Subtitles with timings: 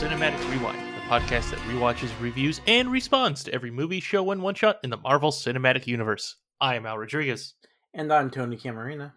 [0.00, 4.54] Cinematic Rewind, the podcast that rewatches, reviews, and responds to every movie, show, and one
[4.54, 6.36] shot in the Marvel Cinematic Universe.
[6.58, 7.52] I am Al Rodriguez.
[7.92, 9.12] And I'm Tony Camarina.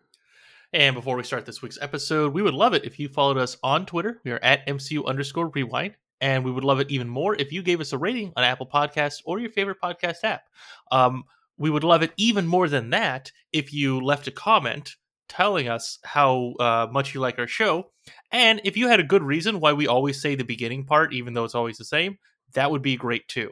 [0.74, 3.56] And before we start this week's episode, we would love it if you followed us
[3.64, 4.20] on Twitter.
[4.26, 5.96] We are at MCU underscore rewind.
[6.20, 8.68] And we would love it even more if you gave us a rating on Apple
[8.68, 10.50] Podcasts or your favorite podcast app.
[10.92, 11.24] Um,
[11.58, 14.98] we would love it even more than that if you left a comment
[15.36, 17.90] telling us how uh, much you like our show.
[18.32, 21.34] And if you had a good reason why we always say the beginning part, even
[21.34, 22.20] though it's always the same,
[22.54, 23.52] that would be great too.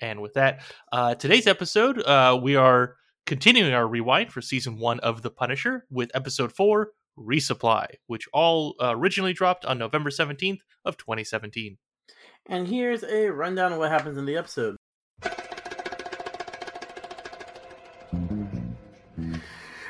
[0.00, 4.98] And with that, uh, today's episode, uh, we are continuing our rewind for season one
[5.00, 10.58] of The Punisher with episode four, Resupply, which all uh, originally dropped on November 17th
[10.84, 11.78] of 2017.
[12.46, 14.76] And here's a rundown of what happens in the episode.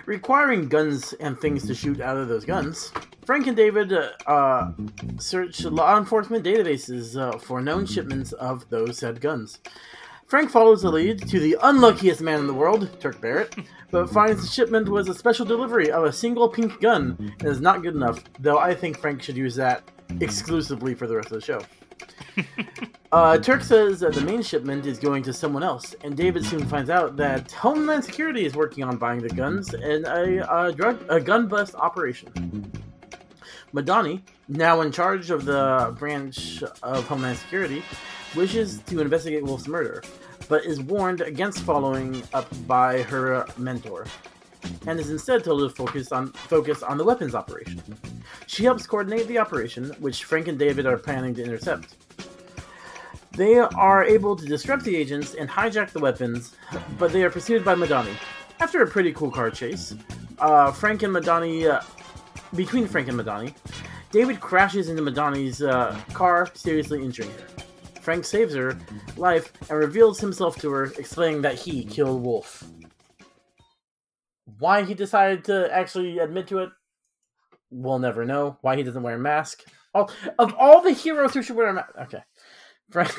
[0.06, 2.92] Requiring guns and things to shoot out of those guns,
[3.24, 3.92] Frank and David
[4.26, 4.72] uh,
[5.18, 9.60] search law enforcement databases uh, for known shipments of those said guns.
[10.26, 13.54] Frank follows the lead to the unluckiest man in the world, Turk Barrett,
[13.90, 17.60] but finds the shipment was a special delivery of a single pink gun and is
[17.60, 19.84] not good enough, though I think Frank should use that
[20.20, 21.60] exclusively for the rest of the show.
[23.12, 26.64] Uh, Turk says that the main shipment is going to someone else, and David soon
[26.64, 31.04] finds out that Homeland Security is working on buying the guns in a, a drug
[31.10, 32.72] a gun bust operation.
[33.74, 37.82] Madani, now in charge of the branch of Homeland Security,
[38.34, 40.02] wishes to investigate Wolf's murder,
[40.48, 44.06] but is warned against following up by her mentor,
[44.86, 47.82] and is instead told to focus on focus on the weapons operation.
[48.46, 51.94] She helps coordinate the operation, which Frank and David are planning to intercept.
[53.34, 56.54] They are able to disrupt the agents and hijack the weapons,
[56.98, 58.14] but they are pursued by Madani.
[58.60, 59.94] After a pretty cool car chase,
[60.38, 61.80] uh, Frank and Madani, uh,
[62.54, 63.54] between Frank and Madani,
[64.10, 67.46] David crashes into Madani's uh, car, seriously injuring her.
[68.02, 68.76] Frank saves her
[69.16, 72.64] life and reveals himself to her, explaining that he killed Wolf.
[74.58, 76.70] Why he decided to actually admit to it,
[77.70, 78.58] we'll never know.
[78.60, 79.62] Why he doesn't wear a mask.
[79.94, 81.90] All, of all the heroes who should wear a mask.
[82.02, 82.22] Okay.
[82.92, 83.12] Frank.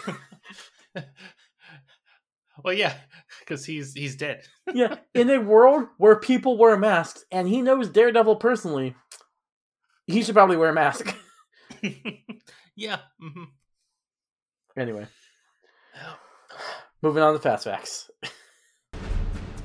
[2.63, 2.93] well, yeah,
[3.39, 4.43] because he's he's dead.
[4.73, 8.95] yeah, in a world where people wear masks, and he knows Daredevil personally,
[10.07, 11.15] he should probably wear a mask.
[12.75, 12.99] yeah.
[13.21, 13.43] Mm-hmm.
[14.77, 15.07] Anyway,
[17.01, 18.09] moving on to fast facts.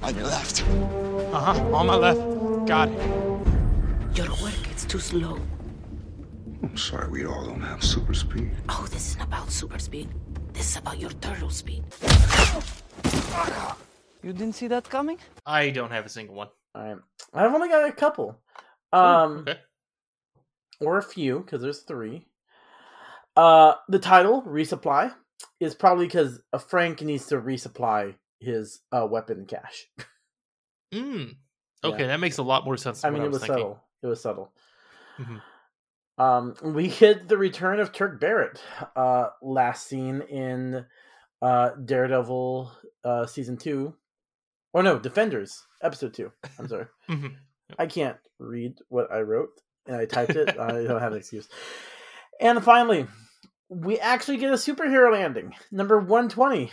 [0.02, 0.62] On your left.
[1.32, 1.74] Uh huh.
[1.74, 2.20] On my left.
[2.66, 4.16] Got it.
[4.16, 5.38] Your work is too slow.
[6.62, 8.50] I'm sorry, we all don't have super speed.
[8.68, 10.08] Oh, this isn't about super speed.
[10.52, 11.84] This is about your turtle speed.
[14.22, 15.18] You didn't see that coming?
[15.46, 16.48] I don't have a single one.
[16.74, 16.96] All right.
[17.32, 18.40] I've only got a couple.
[18.92, 19.58] Um, Ooh, okay.
[20.80, 22.26] Or a few, because there's three.
[23.36, 25.12] Uh, the title, Resupply,
[25.60, 29.86] is probably because Frank needs to resupply his uh, weapon cache.
[30.92, 31.36] Mm.
[31.84, 32.06] Okay, Yeah.
[32.08, 33.04] that makes a lot more sense.
[33.04, 33.56] I mean, what it was thinking.
[33.56, 33.84] subtle.
[34.02, 34.52] It was subtle.
[35.18, 35.40] Mhm.
[36.18, 38.60] Um, we hit the return of Turk Barrett,
[38.96, 40.84] uh, last seen in
[41.40, 42.72] uh, Daredevil
[43.04, 43.94] uh, season two,
[44.72, 46.32] or no, Defenders episode two.
[46.58, 47.36] I'm sorry, Mhm.
[47.78, 50.58] I can't read what I wrote, and I typed it.
[50.58, 51.48] I don't have an excuse.
[52.40, 53.06] And finally,
[53.68, 56.72] we actually get a superhero landing, number one twenty.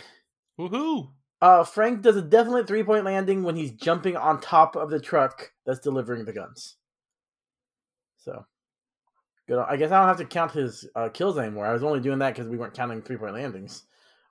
[0.58, 1.10] Woohoo!
[1.40, 4.98] Uh, Frank does a definite three point landing when he's jumping on top of the
[4.98, 6.76] truck that's delivering the guns.
[8.16, 8.44] So,
[9.48, 9.58] good.
[9.58, 11.66] I guess I don't have to count his uh, kills anymore.
[11.66, 13.84] I was only doing that because we weren't counting three point landings.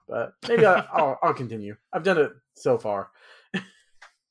[0.08, 1.76] But maybe I, I'll, I'll continue.
[1.94, 3.10] I've done it so far.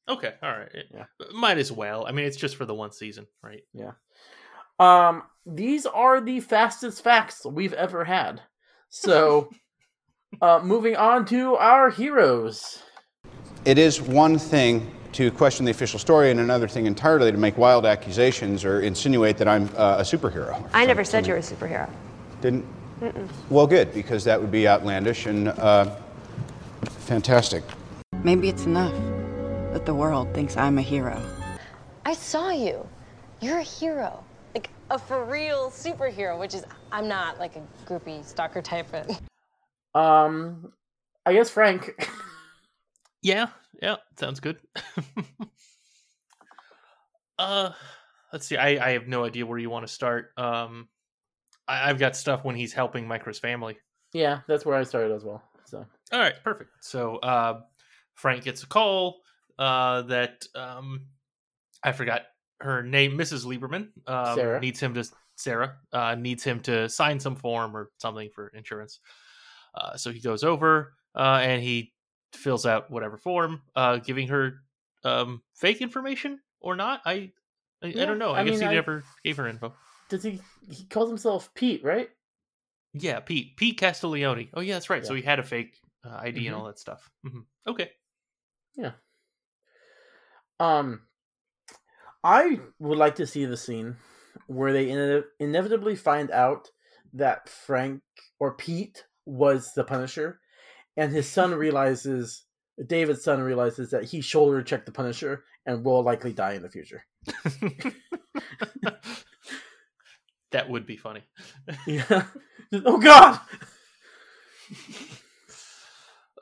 [0.08, 0.70] Okay, all right.
[0.92, 1.04] Yeah.
[1.32, 2.06] Might as well.
[2.06, 3.62] I mean, it's just for the one season, right?
[3.72, 3.92] Yeah.
[4.78, 8.42] Um, these are the fastest facts we've ever had.
[8.90, 9.48] So,
[10.42, 12.82] uh, moving on to our heroes.
[13.64, 17.56] It is one thing to question the official story, and another thing entirely to make
[17.56, 20.68] wild accusations or insinuate that I'm uh, a superhero.
[20.74, 21.88] I never said you were a superhero.
[22.40, 22.66] Didn't?
[23.48, 25.96] Well, good, because that would be outlandish and uh,
[26.84, 27.62] fantastic.
[28.24, 28.94] Maybe it's enough
[29.72, 31.22] that the world thinks I'm a hero.
[32.04, 32.86] I saw you.
[33.40, 34.24] You're a hero.
[34.54, 38.86] Like a for real superhero, which is, I'm not like a groupie stalker type.
[38.90, 39.20] But
[39.98, 40.72] Um,
[41.24, 42.08] I guess Frank.
[43.24, 43.46] Yeah,
[43.82, 44.58] yeah, sounds good.
[47.38, 47.70] uh,
[48.32, 48.58] let's see.
[48.58, 50.30] I I have no idea where you want to start.
[50.36, 50.88] Um,
[51.66, 53.78] I, I've got stuff when he's helping Micro's family.
[54.12, 55.42] yeah, that's where I started as well.
[55.64, 56.70] So, All right, perfect.
[56.82, 57.60] So uh,
[58.12, 59.22] Frank gets a call
[59.58, 61.06] uh, that um,
[61.82, 62.22] I forgot
[62.60, 63.46] her name, Mrs.
[63.46, 64.60] Lieberman, um, Sarah.
[64.60, 65.04] needs him to
[65.36, 69.00] Sarah uh, needs him to sign some form or something for insurance.
[69.74, 71.93] Uh, so he goes over uh, and he
[72.34, 74.60] fills out whatever form, uh, giving her
[75.04, 77.00] um, fake information or not.
[77.06, 77.32] I
[77.82, 78.32] I, I don't know.
[78.32, 79.74] I, I guess mean, he I- never gave her info.
[80.08, 80.40] Does he?
[80.70, 82.08] He calls himself Pete, right?
[82.92, 84.50] Yeah, Pete Pete Castiglione.
[84.54, 85.04] Oh yeah, that's right.
[85.04, 86.58] So he had a fake uh, ID and Mhm.
[86.58, 87.10] all that stuff.
[87.22, 87.90] hmm Okay.
[88.76, 88.92] Yeah.
[90.60, 91.02] Um,
[92.22, 93.96] I would like to see the scene
[94.46, 96.70] where they ine- inevitably find out
[97.14, 98.02] that Frank
[98.38, 100.40] or Pete was the Punisher,
[100.96, 102.44] and his son realizes,
[102.86, 106.68] David's son realizes that he shoulder checked the Punisher and will likely die in the
[106.70, 107.04] future.
[110.52, 111.22] that would be funny.
[111.86, 112.24] Yeah.
[112.84, 113.40] oh God.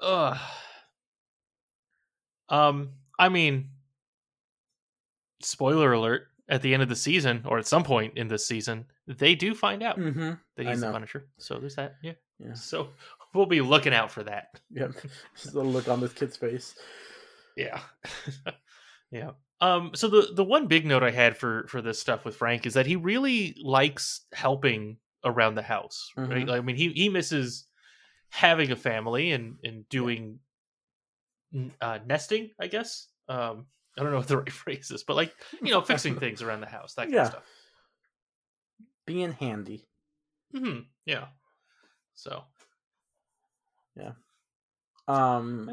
[0.00, 0.38] Ugh.
[2.48, 3.70] Um, I mean,
[5.40, 8.86] spoiler alert: at the end of the season, or at some point in this season,
[9.06, 10.32] they do find out Mm-hmm.
[10.56, 10.90] that he's the.
[10.92, 11.28] Punisher.
[11.38, 11.96] So there's that.
[12.02, 12.12] Yeah.
[12.38, 12.54] Yeah.
[12.54, 12.88] So
[13.34, 14.60] we'll be looking out for that.
[14.74, 14.92] Yep.
[15.36, 16.74] Just the look on this kid's face.
[17.56, 17.80] Yeah.
[19.10, 19.30] yeah.
[19.60, 22.64] Um so the the one big note I had for for this stuff with Frank
[22.66, 26.28] is that he really likes helping around the house, right?
[26.30, 26.48] Mhm.
[26.48, 27.66] Like, I mean he he misses
[28.30, 30.38] having a family and and doing
[31.54, 33.08] n- uh nesting, I guess.
[33.28, 33.66] Um
[33.98, 36.60] I don't know what the right phrase is, but like, you know, fixing things around
[36.62, 37.22] the house, that kind Yeah.
[37.22, 37.44] of stuff.
[39.06, 39.86] Being handy.
[40.54, 40.80] Mm-hmm.
[41.06, 41.26] Yeah.
[42.14, 42.44] So,
[45.08, 45.70] Um,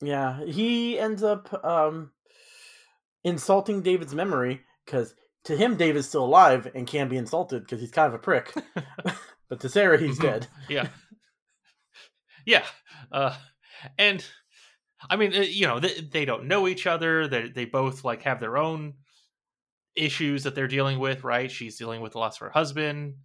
[0.00, 2.12] yeah, he ends up um
[3.24, 5.14] insulting David's memory because
[5.44, 8.52] to him David's still alive and can be insulted because he's kind of a prick.
[9.48, 10.22] but to Sarah, he's Mhm.
[10.22, 10.46] dead.
[10.68, 10.88] yeah.
[12.46, 12.64] Yeah.
[13.10, 13.34] Uh
[13.98, 14.24] and
[15.10, 18.22] i mean uh, you know they, they don't know each other they they both like
[18.22, 18.94] have their own
[19.94, 21.50] issues that they're dealing with right?
[21.50, 23.16] She's dealing with the loss of her husband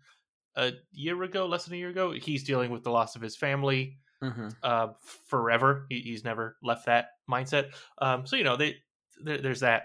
[0.55, 2.11] a year ago less than a year ago.
[2.11, 4.49] He's dealing with the loss of his family Mm-hmm.
[4.63, 4.87] uh
[5.27, 7.67] forever he, he's never left that mindset
[8.01, 8.75] um so you know they
[9.23, 9.83] there, there's that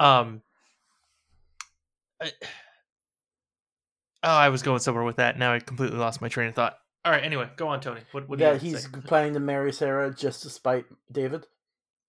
[0.00, 0.42] um
[2.20, 2.32] I,
[4.24, 6.76] oh i was going somewhere with that now i completely lost my train of thought
[7.04, 9.00] all right anyway go on tony what, what do you That to he's say?
[9.04, 11.46] planning to marry Sarah just to spite David.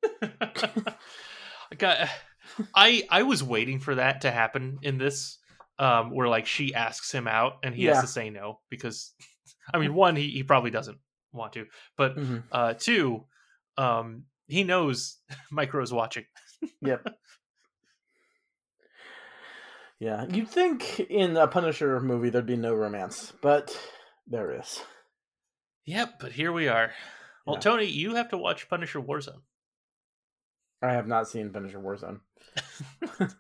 [0.21, 2.09] I got
[2.73, 5.38] I I was waiting for that to happen in this
[5.77, 7.94] um where like she asks him out and he Yeah.
[7.94, 9.13] has to say no because
[9.73, 10.97] I mean one he, he probably doesn't
[11.33, 11.65] want to
[11.97, 12.44] but Mhm.
[12.51, 13.25] uh two
[13.77, 15.18] um he knows
[15.51, 16.25] Micro's watching.
[16.81, 17.07] Yep.
[20.00, 23.77] yeah, you'd think in a Punisher movie there'd be no romance, but
[24.27, 24.81] there is.
[25.85, 26.91] Yep, but here we are.
[27.45, 27.62] Well, Yeah.
[27.62, 29.41] Tony, you have to watch Punisher Warzone.
[30.81, 32.19] I have not seen Punisher Warzone.
[33.19, 33.31] I've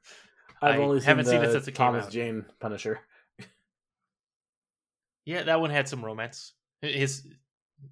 [0.61, 2.11] I only seen haven't the seen it since it came Thomas out.
[2.11, 2.99] Jane Punisher.
[5.25, 6.53] Yeah, that one had some romance.
[6.81, 7.27] His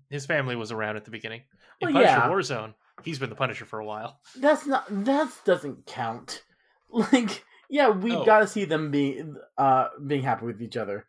[0.09, 1.41] his family was around at the beginning.
[1.81, 2.27] In Well, Punisher yeah.
[2.29, 2.73] Warzone,
[3.03, 4.19] he's been the Punisher for a while.
[4.39, 6.43] That's not that doesn't count.
[6.89, 8.24] Like, yeah, we Oh.
[8.24, 11.05] got to see them being uh being happy with each other.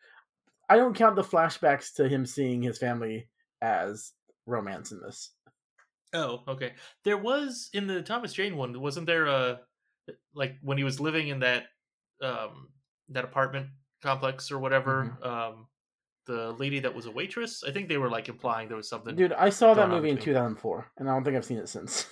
[0.68, 3.28] I don't count the flashbacks to him seeing his family
[3.62, 4.12] as
[4.46, 5.30] romance in this.
[6.12, 6.72] Oh, okay.
[7.04, 9.60] There was in the Thomas Jane one, wasn't there a
[10.34, 11.64] like when he was living in that
[12.22, 12.68] um
[13.10, 13.68] that apartment
[14.02, 15.28] complex or whatever, Mm-hmm.
[15.28, 15.66] um
[16.26, 19.14] the lady that was a waitress, I think they were like implying there was something
[19.16, 22.06] Dude, I saw that movie in 2004, and I don't think I've seen it since.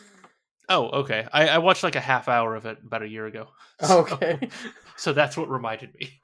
[0.69, 1.27] Oh, okay.
[1.33, 3.49] I, I watched like a half hour of it about a year ago.
[3.91, 4.49] okay.
[4.97, 6.21] So that's what reminded me.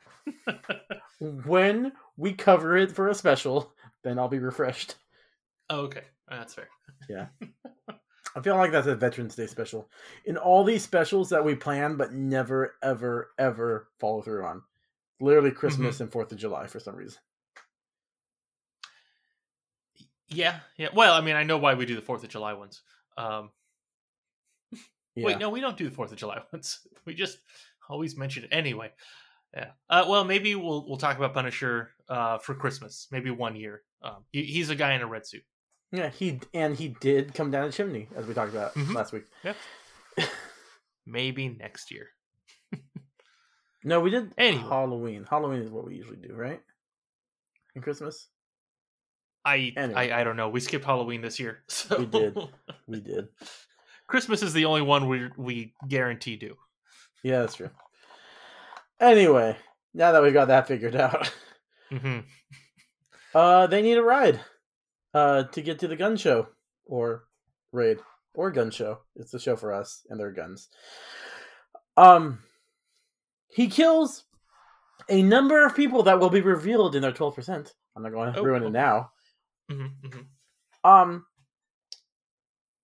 [1.45, 3.73] when we cover it for a special,
[4.05, 4.95] then I'll be refreshed.
[5.69, 6.05] Oh, okay.
[6.29, 6.69] That's fair.
[7.09, 7.27] Yeah.
[8.37, 9.89] I feel like that's a Veterans Day special.
[10.25, 14.63] In all these specials that we plan but never, ever, ever follow through on.
[15.21, 16.05] Literally Christmas Mm-hmm.
[16.05, 17.19] and Fourth of July for some reason.
[20.31, 20.89] Yeah, yeah.
[20.95, 22.83] Well, I mean, I know why we do the Fourth of July ones.
[23.17, 23.51] Um,
[25.17, 25.27] Yeah.
[25.27, 26.81] Wait, no, we don't do the Fourth of July ones.
[27.05, 27.39] We just
[27.89, 28.93] always mention it anyway.
[29.55, 29.71] Yeah.
[29.89, 33.09] Uh, well, maybe we'll we'll talk about Punisher uh, for Christmas.
[33.11, 33.83] Maybe one year.
[34.03, 35.43] Um, he, he's a guy in a red suit.
[35.93, 38.95] Yeah, he and he did come down the chimney as we talked about Mhm.
[38.95, 39.25] last week.
[39.43, 39.55] Yeah.
[41.07, 42.07] Maybe next year.
[43.83, 44.63] No, we did Anyway.
[44.63, 45.25] Halloween.
[45.29, 46.61] Halloween is what we usually do, right?
[47.75, 48.29] And Christmas.
[49.45, 50.11] I, Anyway.
[50.13, 50.49] I I don't know.
[50.49, 51.63] We skipped Halloween this year.
[51.69, 51.99] So.
[51.99, 52.39] We did.
[52.87, 53.29] We did.
[54.07, 56.57] Christmas is the only one we we guarantee do.
[57.23, 57.71] Yeah, that's true.
[59.01, 59.57] Anyway,
[59.95, 61.33] now that we've got that figured out,
[61.91, 62.19] hmm
[63.35, 64.41] uh, they need a ride,
[65.15, 66.49] uh, to get to the gun show
[66.85, 67.25] or
[67.73, 67.99] raid
[68.35, 68.99] or gun show.
[69.17, 70.69] It's the show for us and their guns.
[71.97, 72.41] Um,
[73.49, 74.25] he kills
[75.09, 77.73] a number of people that will be revealed in their twelve percent.
[77.97, 79.11] I'm not going to Oh, ruin it now.
[79.71, 80.21] Hmm hmm
[80.89, 81.27] Um,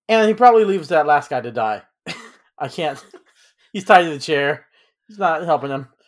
[0.09, 1.83] and he probably leaves that last guy to die.
[2.59, 3.03] I can't.
[3.73, 4.67] He's tied to the chair.
[5.09, 5.89] He's not helping him.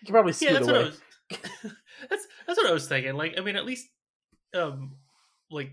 [0.00, 0.78] He can probably scoot Yeah, that's away.
[0.78, 1.00] what I was.
[2.08, 3.14] that's that's what I was thinking.
[3.14, 3.88] Like, I mean, at least,
[4.54, 4.92] um,
[5.50, 5.72] like,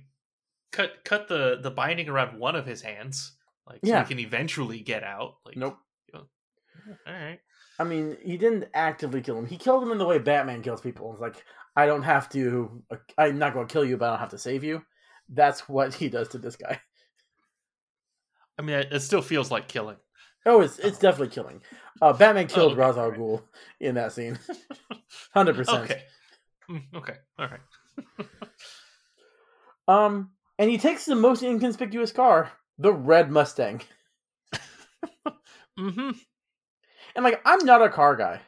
[0.72, 3.34] cut cut the the binding around one of his hands,
[3.68, 4.01] like, so Yeah.
[4.04, 5.36] he can eventually get out.
[5.46, 5.77] Like, Nope.
[6.15, 6.24] All
[7.08, 7.39] right.
[7.77, 9.46] I mean, he didn't actively kill him.
[9.46, 11.12] He killed him in the way Batman kills people.
[11.13, 11.44] It's like,
[11.75, 12.84] I don't have to.
[13.17, 14.82] I'm not going to kill you, but I don't have to save you.
[15.29, 16.79] That's what he does to this guy.
[18.58, 19.98] I mean, it, still feels like killing.
[20.46, 21.62] Oh, it's it's definitely killing.
[22.01, 23.12] Uh, Batman killed okay, Ra's al.
[23.12, 23.41] Ghul
[23.79, 24.39] in that scene.
[25.34, 25.84] Hundred percent.
[25.84, 26.03] Okay.
[26.70, 27.15] Mm, Okay.
[27.39, 28.27] All right.
[29.88, 33.82] Um, and he takes the most inconspicuous car, the red Mustang.
[35.77, 36.12] Mm-hmm.
[37.15, 38.39] And like, I'm not a car guy,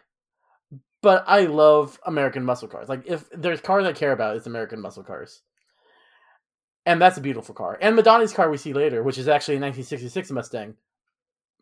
[1.07, 2.89] but I love American muscle cars.
[2.89, 5.41] Like, if there's cars I care about, it's American muscle cars.
[6.85, 7.77] And that's a beautiful car.
[7.79, 10.75] And Madani's car we see later, which is actually a 1966 Mustang,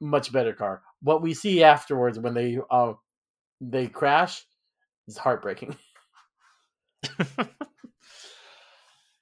[0.02, 0.82] much better car.
[1.04, 2.94] What we see afterwards when they uh
[3.62, 4.44] they crash
[5.08, 5.76] is heartbreaking.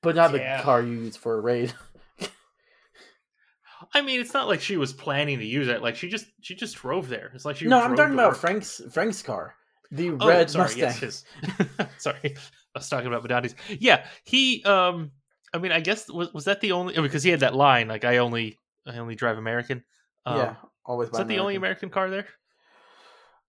[0.02, 0.56] but not Yeah.
[0.58, 1.74] the car you use for a raid.
[3.94, 5.82] I mean, it's not like she was planning to use it.
[5.82, 7.30] Like she just she just drove there.
[7.36, 7.66] It's like she.
[7.66, 8.38] no, I'm talking about work.
[8.40, 9.56] Frank's Frank's car,
[9.96, 10.80] the Oh, red sorry, Mustang.
[10.82, 11.26] yes, his-
[11.98, 13.56] sorry, I was talking about Madani's.
[13.80, 14.64] Yeah, he.
[14.64, 15.12] Um,
[15.54, 18.04] I mean, I guess was was that the only because he had that line like
[18.04, 19.84] I only I only drive American.
[20.26, 21.10] Um, yeah, always.
[21.10, 21.88] is that the only American.
[21.88, 22.28] American car there?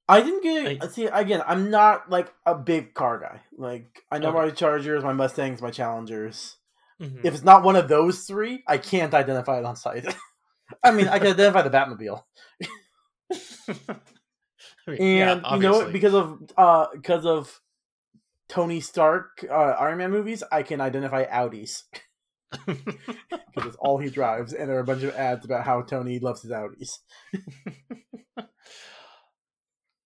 [0.07, 1.43] I didn't get I- see again.
[1.47, 3.41] I'm not like a big car guy.
[3.57, 4.39] Like I know Okay.
[4.39, 6.57] my Chargers, my Mustangs, my Challengers.
[7.01, 7.25] Mhm.
[7.25, 10.05] If it's not one of those three, I can't identify it on sight.
[10.85, 12.23] I mean, I can identify the Batmobile,
[14.87, 15.93] and yeah, you know what?
[15.93, 17.61] Because of uh, because of
[18.49, 21.83] Tony Stark uh, Iron Man movies, I can identify Audis
[22.67, 26.19] because it's all he drives, and there are a bunch of ads about how Tony
[26.19, 26.99] loves his Audis.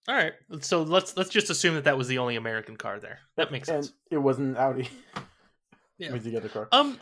[0.08, 3.18] All right, so let's let's just assume that that was the only American car there.
[3.36, 3.94] That makes and sense.
[4.10, 4.88] it wasn't Audi.
[5.98, 6.08] Yeah.
[6.08, 6.68] It was the other car.
[6.72, 6.98] Um,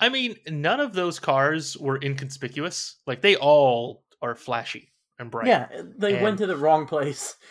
[0.00, 2.96] I mean, none of those cars were inconspicuous.
[3.06, 5.46] Like they all are flashy and bright.
[5.48, 7.36] Yeah, they And- went to the wrong place.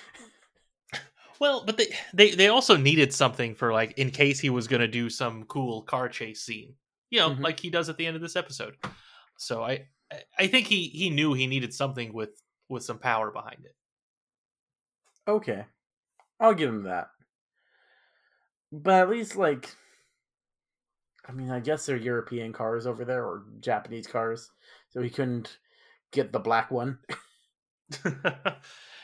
[1.39, 4.81] Well, but they they they also needed something for like in case he was going
[4.81, 6.75] to do some cool car chase scene.
[7.11, 7.39] You know, Mhm.
[7.39, 8.75] like he does at the end of this episode.
[9.37, 12.31] So I I- I think he he knew he needed something with
[12.67, 13.73] with some power behind it.
[15.29, 15.65] Okay.
[16.41, 17.07] I'll give him that.
[18.73, 19.73] But at least, like,
[21.25, 24.51] I mean, I guess they're European cars over there or Japanese cars,
[24.89, 25.57] so he couldn't
[26.11, 26.99] get the black one.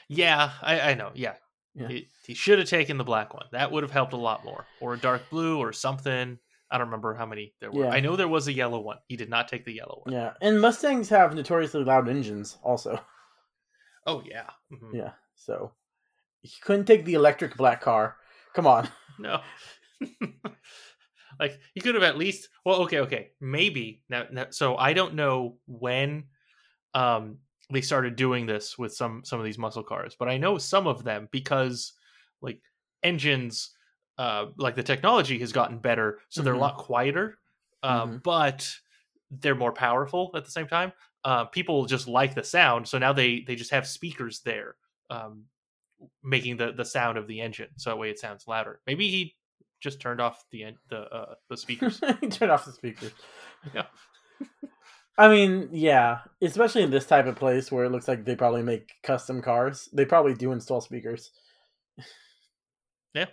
[0.08, 1.12] yeah, I, I know.
[1.16, 1.36] Yeah,
[1.74, 1.88] Yeah.
[1.88, 3.46] He, he should have taken the black one.
[3.52, 6.38] That would have helped a lot more, or a dark blue, or something.
[6.70, 7.86] I don't remember how many there were.
[7.86, 7.92] Yeah.
[7.92, 8.98] I know there was a yellow one.
[9.08, 10.14] He did not take the yellow one.
[10.14, 13.00] Yeah, and Mustangs have notoriously loud engines, also.
[14.08, 14.50] Oh yeah.
[14.72, 14.94] Mhm.
[14.94, 15.72] Yeah, so
[16.42, 18.18] he couldn't take the electric black car.
[18.54, 18.88] Come on.
[19.18, 19.40] No.
[21.40, 22.50] like he could have at least.
[22.66, 24.48] Well, okay, okay, maybe now, now.
[24.50, 26.26] So I don't know when
[26.96, 27.40] um
[27.72, 30.88] they started doing this with some some of these muscle cars, but I know some
[30.88, 31.94] of them because
[32.42, 32.62] like
[33.04, 33.75] engines,
[34.20, 36.60] uh, like the technology has gotten better, so they're a Mhm.
[36.60, 37.40] lot quieter,
[37.84, 38.75] um, but
[39.32, 40.94] they're more powerful at the same time.
[41.24, 44.78] Uh, people just like the sound, so now they they just have speakers there.
[45.10, 45.46] Um,
[46.24, 49.36] making the the sound of the engine so that way it sounds louder maybe he
[49.80, 53.14] just turned off the the uh the speakers he turned off the speakers.
[53.74, 53.88] Yeah.
[55.17, 58.63] I mean, yeah, especially in this type of place where it looks like they probably
[58.63, 59.88] make custom cars.
[59.93, 61.31] They probably do install speakers.
[63.13, 63.27] yeah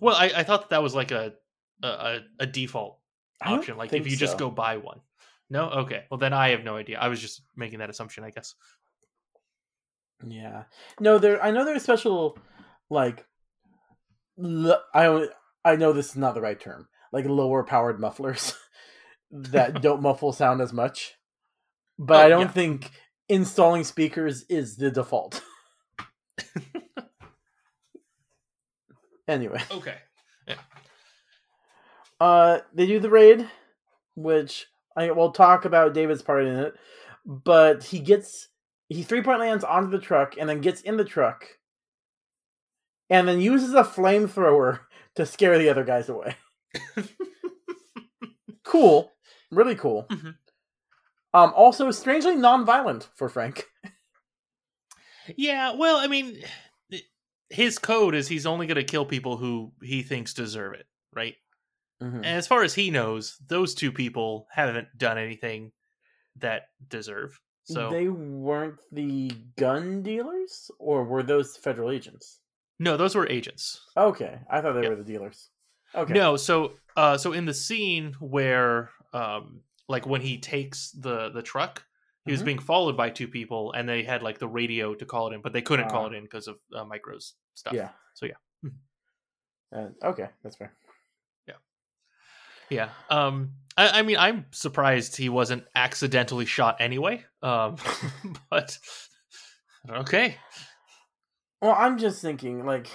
[0.00, 1.32] well i i thought that, that was like a
[1.84, 2.98] a, a- default
[3.40, 5.00] option like if you just go buy one
[5.48, 8.30] no okay well then i have no idea i was just making that assumption i
[8.30, 8.56] guess
[10.26, 10.64] Yeah.
[10.98, 11.40] No, there.
[11.42, 12.36] I know there's special,
[12.90, 13.24] like,
[14.42, 15.28] l- I
[15.64, 16.88] I know this is not the right term.
[17.12, 18.54] Like lower powered mufflers
[19.30, 21.14] that don't muffle sound as much.
[22.00, 22.52] But Oh, I don't yeah.
[22.52, 22.90] think
[23.28, 25.42] installing speakers is the default.
[29.28, 29.96] anyway, okay
[32.20, 33.48] uh, they do the raid,
[34.14, 34.66] which
[34.96, 36.74] I will talk about David's part in it.
[37.26, 38.48] But he gets
[38.88, 41.44] he three point lands onto the truck and then gets in the truck
[43.08, 44.80] and then uses a flamethrower
[45.16, 46.34] to scare the other guys away.
[48.64, 49.12] cool.
[49.50, 50.06] Really cool.
[50.10, 50.34] Mhm.
[51.32, 53.66] Um also strangely non-violent for Frank.
[55.36, 56.42] Yeah, well, I mean,
[57.50, 61.34] his code is he's only going to kill people who he thinks deserve it, right?
[62.02, 62.16] Mhm.
[62.16, 65.72] And as far as he knows, those two people haven't done anything
[66.36, 67.40] that deserve.
[67.64, 72.40] So they weren't the gun dealers, or were those federal agents?
[72.78, 73.84] no, those were agents.
[73.96, 74.90] Okay, I thought they Yep.
[74.90, 75.50] were the dealers.
[75.94, 81.30] Okay, No, so uh so in the scene where um like when he takes the
[81.30, 81.84] the truck,
[82.24, 82.46] he was Mhm.
[82.46, 85.40] being followed by two people and they had like the radio to call it in,
[85.42, 86.10] but they couldn't call Ah.
[86.10, 87.72] it in because of uh, Micro's stuff.
[87.74, 87.90] yeah.
[88.14, 88.38] So, yeah.
[89.72, 90.72] Uh, okay, that's fair.
[91.46, 91.54] Yeah
[92.70, 92.90] yeah.
[93.08, 97.24] Um I, I mean I'm surprised he wasn't accidentally shot anyway.
[97.42, 97.76] Um
[98.50, 98.78] but
[99.88, 100.36] okay.
[101.62, 102.88] Well, I'm just thinking, like,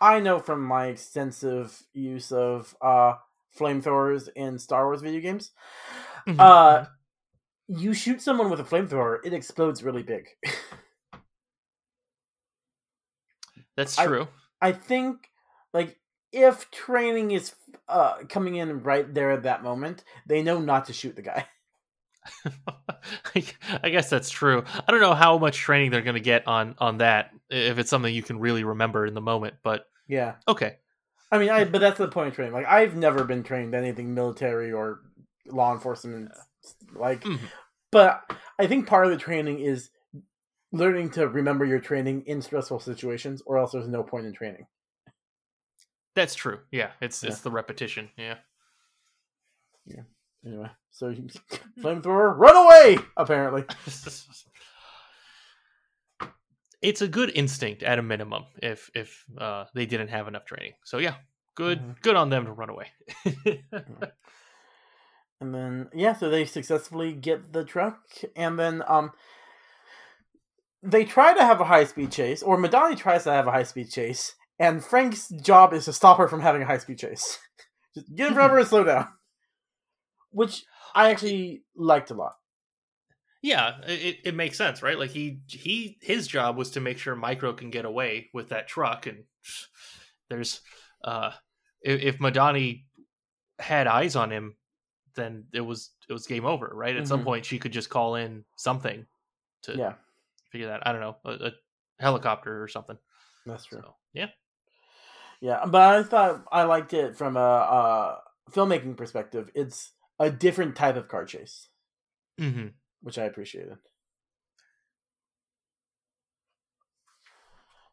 [0.00, 3.14] I know from my extensive use of uh
[3.60, 5.52] flamethrowers in Star Wars video games,
[6.26, 6.40] Mm-hmm.
[6.40, 6.84] uh,
[7.68, 10.26] you shoot someone with a flamethrower, it explodes really big.
[13.76, 14.28] That's I- true.
[14.60, 15.30] I think,
[15.72, 15.96] like,
[16.32, 17.54] if training is
[17.88, 21.46] uh coming in right there at that moment, they know not to shoot the guy.
[23.82, 24.62] I guess that's true.
[24.86, 27.88] I don't know how much training they're going to get on on that if it's
[27.90, 30.76] something you can really remember in the moment, but Yeah, okay.
[31.30, 32.52] I mean, I but that's the point of training.
[32.54, 35.00] Like, I've never been trained anything military or
[35.46, 36.30] law enforcement,
[36.94, 37.22] like.
[37.22, 37.38] Mhm.
[37.92, 38.22] But
[38.58, 39.90] I think part of the training is
[40.72, 44.66] learning to remember your training in stressful situations, or else there's no point in training.
[46.14, 46.60] That's true.
[46.70, 47.30] Yeah, it's Yeah.
[47.30, 48.10] it's the repetition.
[48.16, 48.38] Yeah.
[49.86, 50.02] Yeah.
[50.46, 51.12] Anyway, so
[51.80, 52.98] flamethrower, run away!
[53.16, 53.64] Apparently,
[56.82, 60.72] it's a good instinct at a minimum if if uh, they didn't have enough training.
[60.84, 61.16] So yeah,
[61.54, 62.02] good Mhm.
[62.02, 62.86] good on them to run away.
[65.40, 68.00] and then yeah, so they successfully get the truck,
[68.36, 69.12] and then um,
[70.82, 73.62] they try to have a high speed chase, or Madani tries to have a high
[73.64, 77.38] speed chase, and Frank's job is to stop her from having a high speed chase.
[77.94, 79.08] Just get in front of her and slow down,
[80.30, 80.64] which
[80.94, 82.36] I actually liked a lot.
[83.42, 84.98] Yeah, it, it makes sense, right?
[84.98, 88.68] Like he he his job was to make sure Micro can get away with that
[88.68, 89.24] truck, and
[90.28, 90.60] there's
[91.04, 91.32] uh
[91.82, 92.84] if, if Madani
[93.58, 94.56] had eyes on him,
[95.16, 96.96] then it was it was game over, right?
[96.96, 97.24] At some Mhm.
[97.24, 99.06] point, she could just call in something
[99.64, 99.94] to Yeah,
[100.50, 100.86] figure that.
[100.86, 101.52] I don't know, a, a
[102.00, 102.98] helicopter or something.
[103.46, 103.84] that's true.
[103.84, 104.28] So yeah,
[105.40, 109.50] Yeah, but I thought I liked it from a, a filmmaking perspective.
[109.54, 111.68] It's a different type of car chase,
[112.38, 112.72] hmm
[113.02, 113.78] which I appreciated.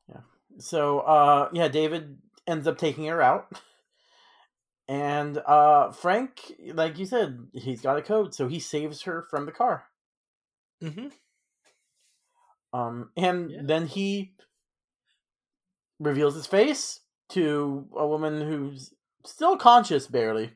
[0.09, 0.21] Yeah.
[0.59, 3.47] So, uh, yeah, David ends up taking her out,
[4.87, 9.45] and uh, Frank, like you said, he's got a code, so he saves her from
[9.45, 9.85] the car.
[10.83, 11.07] Mm-hmm.
[12.73, 13.61] Um, and Yeah.
[13.63, 14.33] then he
[15.99, 18.93] reveals his face to a woman who's
[19.25, 20.51] still conscious barely,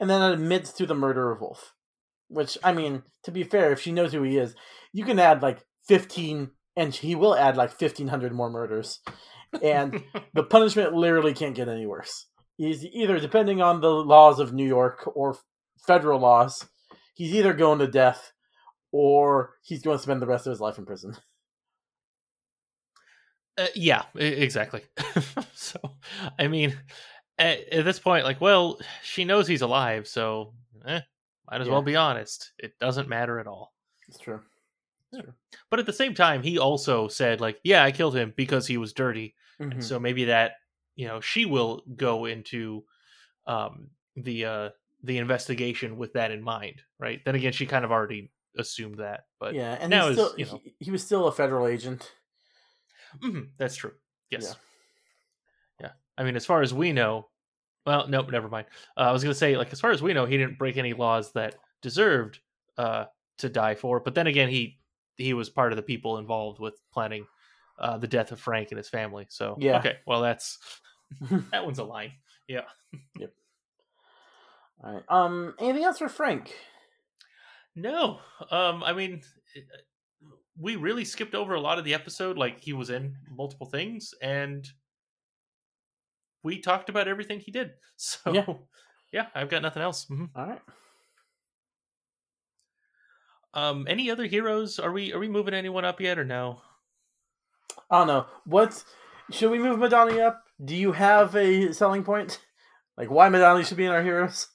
[0.00, 1.74] and then admits to the murder of Wolf.
[2.32, 4.54] Which, I mean, to be fair, if she knows who he is,
[4.92, 9.00] you can add like 15, and he will add like 1,500 more murders.
[9.62, 10.02] And
[10.34, 12.26] the punishment literally can't get any worse.
[12.56, 15.36] He's either, depending on the laws of New York or
[15.86, 16.66] federal laws,
[17.14, 18.32] he's either going to death
[18.92, 21.16] or he's going to spend the rest of his life in prison.
[23.58, 24.80] Uh, yeah, exactly.
[25.54, 25.78] so,
[26.38, 26.74] I mean,
[27.36, 30.54] at, at this point, like, well, she knows he's alive, so
[30.86, 31.00] eh,
[31.52, 31.72] might as Yeah.
[31.74, 32.52] well be honest.
[32.58, 33.74] It doesn't matter at all.
[34.08, 34.42] It's true.
[35.68, 38.78] But at the same time, he also said, like, yeah, I killed him because he
[38.78, 39.34] was dirty.
[39.60, 39.72] Mhm.
[39.72, 40.52] And so maybe that,
[40.96, 42.84] you know, she will go into
[43.46, 44.70] um, the uh,
[45.02, 47.22] the investigation with that in mind, right?
[47.24, 50.38] Then again, she kind of already assumed that, but yeah, and now he's is still,
[50.38, 52.12] you know he, he was still a federal agent.
[53.18, 53.94] mhm, that's true.
[54.30, 54.54] Yes.
[55.80, 55.92] Yeah.
[56.16, 57.28] I mean, as far as we know,
[57.86, 58.66] well, nope, never mind.
[58.96, 60.76] Uh, I was going to say, like, as far as we know, he didn't break
[60.76, 62.40] any laws that deserved
[62.78, 63.06] uh,
[63.38, 64.00] to die for.
[64.00, 64.78] But then again, he
[65.16, 67.26] he was part of the people involved with planning
[67.78, 69.26] uh, the death of Frank and his family.
[69.28, 69.78] So Yeah.
[69.78, 70.58] okay, well, that's
[71.50, 72.12] that one's a line.
[72.48, 72.62] Yeah.
[73.18, 73.32] Yep.
[74.84, 75.04] All right.
[75.08, 75.54] Um.
[75.58, 76.54] Anything else for Frank?
[77.74, 78.18] No,
[78.50, 79.22] um, I mean,
[80.58, 82.36] we really skipped over a lot of the episode.
[82.36, 84.68] Like he was in multiple things, and
[86.42, 87.72] we talked about everything he did.
[87.96, 88.46] So Yeah.
[89.12, 90.06] yeah, I've got nothing else.
[90.06, 90.30] Mhm.
[90.34, 90.60] All right.
[93.54, 94.78] Um, any other heroes?
[94.78, 96.62] Are we are we moving anyone up yet or no?
[97.90, 98.26] I don't know.
[98.44, 98.82] What
[99.30, 100.42] should we move Madani up?
[100.64, 102.40] Do you have a selling point?
[102.94, 104.48] Like why Madani should be in our heroes?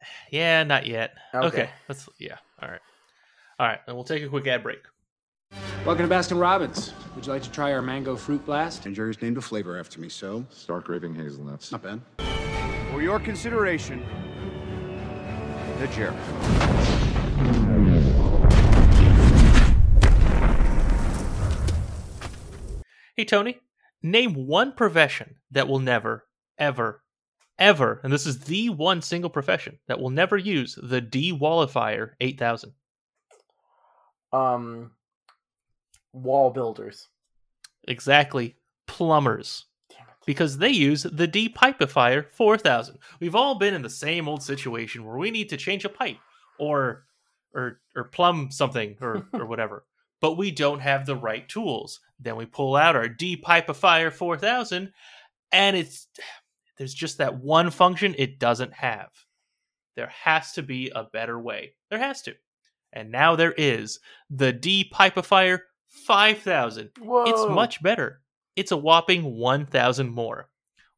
[0.30, 1.14] Yeah, not yet.
[1.34, 1.70] Okay, Okay.
[1.88, 2.36] let's yeah.
[2.60, 2.80] All right,
[3.58, 3.78] all right.
[3.86, 4.80] And we'll take a quick ad break.
[5.84, 6.92] Welcome to Baskin Robbins.
[7.16, 8.86] Would you like to try our mango fruit blast?
[8.86, 11.72] And Jerry's named a flavor after me, so Stark raving hazelnuts.
[11.72, 12.00] not bad.
[12.92, 14.04] For your consideration,
[15.80, 16.14] the Jerry.
[23.16, 23.58] Hey, Tony,
[24.02, 26.24] name one profession that will never,
[26.58, 27.02] ever,
[27.58, 32.72] ever, and this is the one single profession that will never use the de-wallifier 8000.
[34.32, 34.92] Um,
[36.12, 37.08] wall builders.
[37.88, 38.56] Exactly.
[38.86, 39.66] Plumbers.
[40.24, 42.98] Because they use the de-pipifier 4000.
[43.18, 46.18] We've all been in the same old situation where we need to change a pipe
[46.58, 47.04] or
[47.54, 49.84] or or plumb something or or whatever.
[50.20, 51.98] But we don't have the right tools.
[52.20, 54.92] Then we pull out our de-pipifier 4000
[55.50, 56.06] and it's
[56.78, 59.10] there's just that one function it doesn't have.
[59.96, 61.74] There has to be a better way.
[61.90, 62.34] There has to.
[62.92, 63.98] And now there is
[64.30, 65.58] the de-pipifier
[65.92, 66.90] 5000.
[67.28, 68.20] It's much better.
[68.56, 70.48] It's a whopping 1000 more.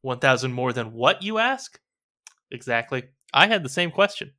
[0.01, 1.79] 1000 more than what you ask?
[2.51, 3.03] Exactly.
[3.33, 4.31] I had the same question.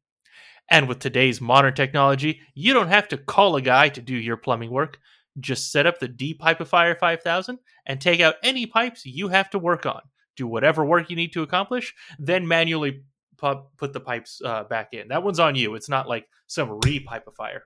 [0.69, 4.37] And with today's modern technology, you don't have to call a guy to do your
[4.37, 4.99] plumbing work.
[5.39, 9.87] Just set up the de-pipifier 5000 and take out any pipes you have to work
[9.87, 10.01] on.
[10.37, 13.03] Do whatever work you need to accomplish, then manually
[13.39, 15.09] pu- put the pipes uh, back in.
[15.09, 15.75] That one's on you.
[15.75, 17.61] It's not like some re-pipifier.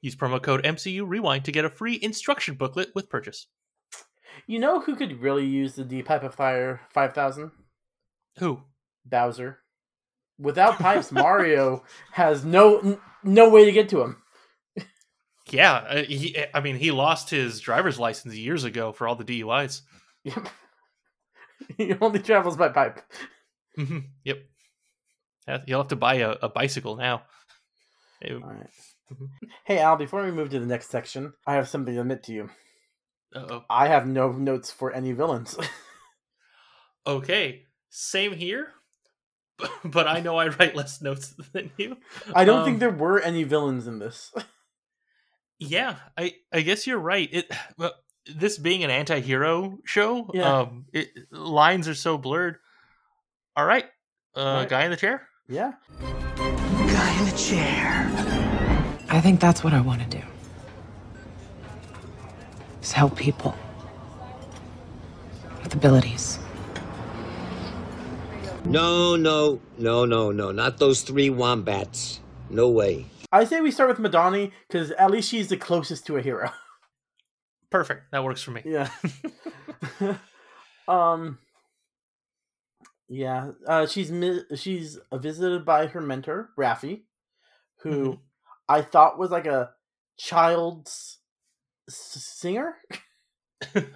[0.00, 3.46] Use promo code MCU Rewind to get a free instruction booklet with purchase.
[4.46, 7.50] You know who could really use the de-pipifier five thousand?
[8.38, 8.62] Who?
[9.04, 9.58] Bowser.
[10.38, 11.82] Without pipes, Mario
[12.12, 14.22] has no n- no way to get to him.
[15.50, 19.24] Yeah, uh, he, I mean, he lost his driver's license years ago for all the
[19.24, 19.80] DUIs.
[20.24, 20.46] Yep.
[21.78, 23.00] he only travels by pipe.
[23.74, 24.38] hmm Yep.
[25.66, 27.22] You'll have to buy a, a bicycle now.
[28.20, 28.68] It- All right.
[29.12, 29.28] Mhm.
[29.64, 32.32] Hey Al, before we move to the next section, I have something to admit to
[32.32, 32.50] you.
[33.34, 33.64] Uh-oh.
[33.70, 35.56] I have no notes for any villains.
[37.06, 38.68] Okay, same here,
[39.84, 41.96] but I know I write less notes than you.
[42.34, 44.30] I don't Um, think there were any villains in this.
[45.58, 47.28] Yeah, I I guess you're right.
[47.32, 47.94] It well,
[48.26, 50.58] this being an anti-hero show, Yeah.
[50.60, 52.58] um, it, lines are so blurred.
[53.56, 53.86] All right,
[54.36, 54.68] uh, Right.
[54.68, 55.26] guy in the chair.
[55.48, 55.72] yeah.
[56.36, 58.44] Guy in the chair.
[59.08, 60.22] I think that's what I want to do.
[62.82, 63.54] Is help people
[65.62, 66.38] with abilities.
[68.64, 70.52] No, no, no, no, no.
[70.52, 72.20] Not those three wombats.
[72.50, 73.06] No way.
[73.32, 76.50] I say we start with Madani because at least she's the closest to a hero.
[77.70, 78.10] Perfect.
[78.12, 78.62] That works for me.
[78.64, 78.88] Yeah.
[80.88, 81.38] um.
[83.08, 83.52] Yeah.
[83.66, 87.02] Uh, she's mi- she's visited by her mentor Raffi,
[87.80, 88.18] who Mhm.
[88.68, 89.70] I thought was like a
[90.18, 91.18] child's
[91.88, 92.74] s- singer.
[93.74, 93.92] Isn't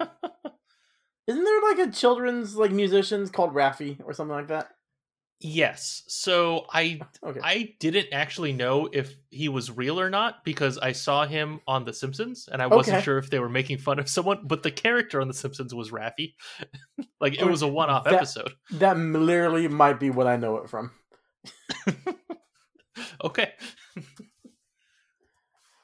[1.45, 4.69] there like a children's like musicians called Raffi or something like that?
[5.39, 6.03] Yes.
[6.07, 7.39] So I Okay.
[7.43, 11.85] I didn't actually know if he was real or not because I saw him on
[11.85, 13.03] The Simpsons and I wasn't Okay.
[13.05, 15.91] sure if they were making fun of someone, but the character on The Simpsons was
[15.91, 16.33] Raffi.
[17.21, 18.53] like it was a one-off that- episode.
[18.71, 20.91] That literally might be what I know it from.
[23.23, 23.51] Okay.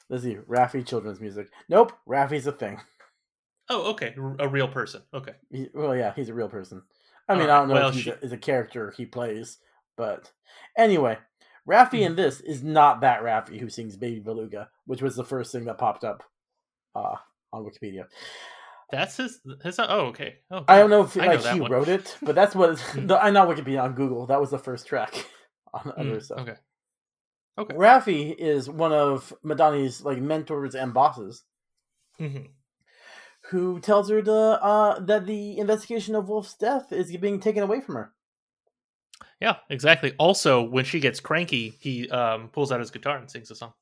[0.09, 1.49] Let's see, Raffi children's music.
[1.67, 2.79] Nope, Raffi's a thing.
[3.69, 4.15] Oh, okay.
[4.39, 5.03] a real person.
[5.13, 5.33] Okay.
[5.51, 6.81] He, well, yeah, he's a real person.
[7.27, 9.59] I mean, I don't know well, if he's she- a, is a character he plays,
[9.95, 10.31] but
[10.75, 11.19] anyway,
[11.69, 15.51] Raffi in this is not that Raffi who sings "Baby Beluga," which was the first
[15.51, 16.23] thing that popped up
[16.95, 17.17] uh,
[17.53, 18.05] on Wikipedia.
[18.91, 20.37] That's his his oh, okay.
[20.49, 21.71] Oh, I don't know if I know like that he one.
[21.71, 24.25] wrote it, but that's what the, I know Wikipedia on Google.
[24.25, 25.13] That was the first track
[25.75, 26.39] on Mm, other stuff.
[26.39, 26.55] Okay.
[27.59, 27.75] Okay.
[27.75, 31.43] Raffi is one of Madani's like mentors and bosses,
[32.17, 32.45] hmm
[33.49, 37.81] who tells her to uh, that the investigation of Wolf's death is being taken away
[37.81, 38.13] from her.
[39.41, 40.13] Yeah, exactly.
[40.19, 43.73] Also, when she gets cranky, he um, pulls out his guitar and sings a song.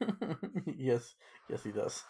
[0.66, 1.14] yes,
[1.48, 2.02] yes, he does.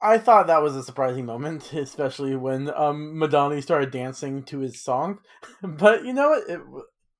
[0.00, 4.80] I thought that was a surprising moment, especially when um, Madani started dancing to his
[4.80, 5.18] song.
[5.62, 6.48] But you know what?
[6.48, 6.60] It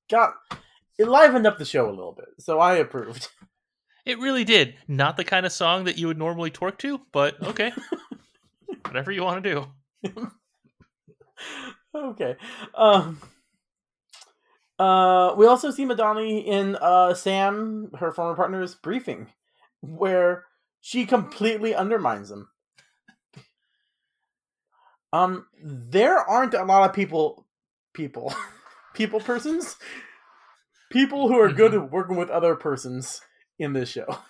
[0.09, 0.33] got
[0.97, 3.29] it livened up the show a little bit, so I approved.
[4.05, 4.75] It really did.
[4.85, 7.71] Not the kind of song that you would normally twerk to, but okay.
[8.85, 9.69] Whatever you want to
[10.03, 10.31] do.
[11.95, 12.35] okay.
[12.75, 13.21] Um.
[14.77, 19.27] Uh, we also see Madani in uh Sam, her former partner's briefing,
[19.79, 20.43] where
[20.81, 22.49] she completely undermines him.
[25.13, 27.45] Um, there aren't a lot of people,
[27.93, 28.33] people,
[28.93, 29.77] people persons,
[30.93, 33.19] people who are good at working with other persons
[33.59, 34.05] in this show.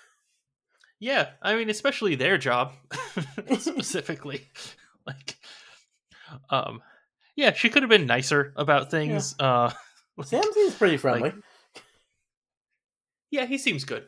[0.99, 2.71] Yeah, I mean, especially their job
[3.59, 4.47] specifically.
[5.05, 5.35] like,
[6.49, 6.81] um,
[7.35, 9.35] yeah, she could have been nicer about things.
[9.37, 9.69] Uh,
[10.23, 11.31] Sam seems pretty friendly.
[11.31, 11.43] Like-
[13.31, 14.07] yeah, he seems good.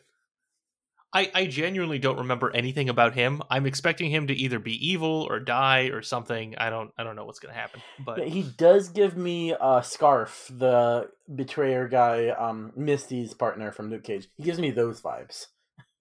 [1.15, 3.41] I I genuinely don't remember anything about him.
[3.49, 6.55] I'm expecting him to either be evil or die or something.
[6.57, 7.81] I don't I don't know what's gonna happen.
[8.05, 14.03] But he does give me uh, Scarfe, the betrayer guy, um, Misty's partner from Luke
[14.03, 14.27] Cage.
[14.35, 15.47] He gives me those vibes.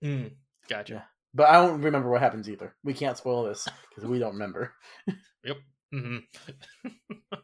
[0.02, 0.32] Mm,
[0.68, 1.06] gotcha.
[1.32, 2.74] But I don't remember what happens either.
[2.82, 4.74] We can't spoil this because we don't remember.
[5.46, 5.58] Yep.
[5.92, 6.16] hmm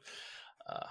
[0.66, 0.86] uh,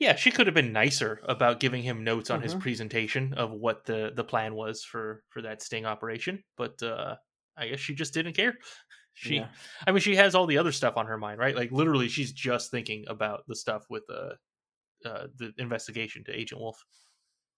[0.00, 2.60] yeah, she could have been nicer about giving him notes on his Mhm.
[2.60, 6.42] presentation of what the the plan was for for that sting operation.
[6.56, 7.16] But uh,
[7.56, 8.58] I guess she just didn't care.
[9.16, 9.48] She, Yeah.
[9.86, 11.54] I mean, she has all the other stuff on her mind, right?
[11.54, 14.36] Like literally, she's just thinking about the stuff with the
[15.04, 16.82] uh, the investigation to Agent Wolf.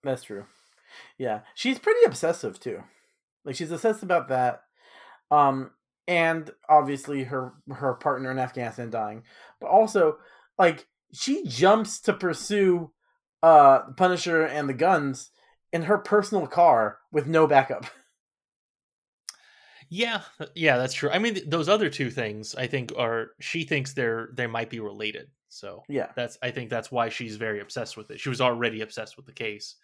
[0.03, 0.45] That's true.
[1.17, 2.83] Yeah, she's pretty obsessive too.
[3.47, 4.65] Like she's obsessed about that,
[5.31, 5.71] um,
[6.07, 9.25] and obviously her her partner in Afghanistan dying,
[9.61, 10.19] but also
[10.59, 12.93] like she jumps to pursue
[13.43, 15.31] uh Punisher and the guns
[15.73, 17.87] in her personal car with no backup.
[19.89, 20.23] Yeah,
[20.55, 21.11] yeah, that's true.
[21.11, 24.69] I mean, th- those other two things, I think, are she thinks they're they might
[24.71, 25.29] be related.
[25.49, 26.09] So Yeah.
[26.17, 28.19] that's I think that's why she's very obsessed with it.
[28.19, 29.77] She was already obsessed with the case,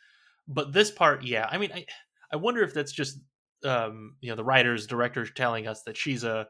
[0.49, 1.87] but this part, yeah, I mean, I
[2.33, 3.21] I wonder if that's just
[3.65, 6.49] um you know the writers directors telling us that she's a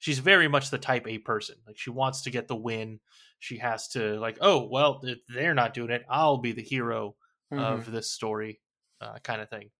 [0.00, 1.56] she's very much the type A person.
[1.66, 2.98] Like she wants to get the win.
[3.38, 7.14] She has to like, oh well, if they're not doing it, I'll be the hero
[7.52, 8.60] of this story,
[9.00, 9.70] uh, kind of thing.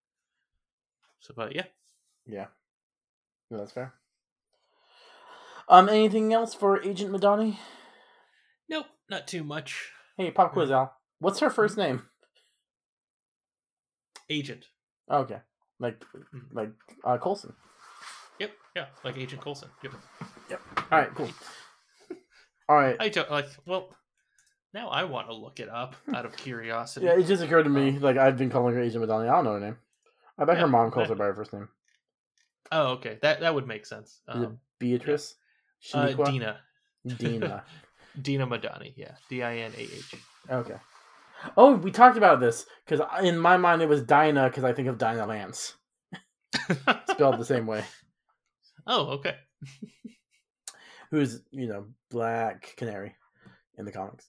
[1.21, 1.67] So, but yeah,
[2.27, 2.47] Yeah,
[3.51, 3.95] No, that's fair.
[5.69, 7.59] Um, anything else for Agent Madani?
[8.69, 9.91] nope, not too much.
[10.17, 10.93] Hey, pop quiz, Al.
[11.21, 12.03] What's her first name?
[14.29, 14.67] Agent.
[15.11, 15.39] Okay,
[15.79, 16.05] like
[16.53, 16.71] like
[17.05, 17.55] uh, Coulson.
[18.77, 19.69] Yep, yeah, like Agent Coulson.
[19.83, 19.93] Yep.
[20.51, 20.61] Yep.
[20.93, 21.29] All right, cool.
[22.69, 22.97] All right.
[23.01, 23.49] I don't like.
[23.67, 23.95] Well,
[24.73, 27.07] now I want to look it up out of curiosity.
[27.07, 27.99] Yeah, it just occurred to me.
[27.99, 29.29] Like I've been calling her Agent Madani.
[29.29, 29.77] I don't know her name.
[30.39, 31.69] I bet Yeah, her mom calls I- her by her first name.
[32.73, 33.19] Oh, okay.
[33.23, 34.21] That that would make sense.
[34.29, 35.35] Um, Beatrice?
[35.93, 36.59] uh, Dinah.
[37.17, 37.65] Dinah.
[38.23, 38.93] Dinah Madani.
[38.97, 40.15] Yeah, D I N A H.
[40.49, 40.77] Okay.
[41.57, 44.89] Oh, we talked about this because in my mind it was Dinah because I think
[44.89, 45.75] of Dinah Lance,
[47.11, 47.83] spelled the same way.
[48.91, 49.37] Oh, okay.
[51.13, 53.15] Who's you know Black Canary
[53.79, 54.29] in the comics.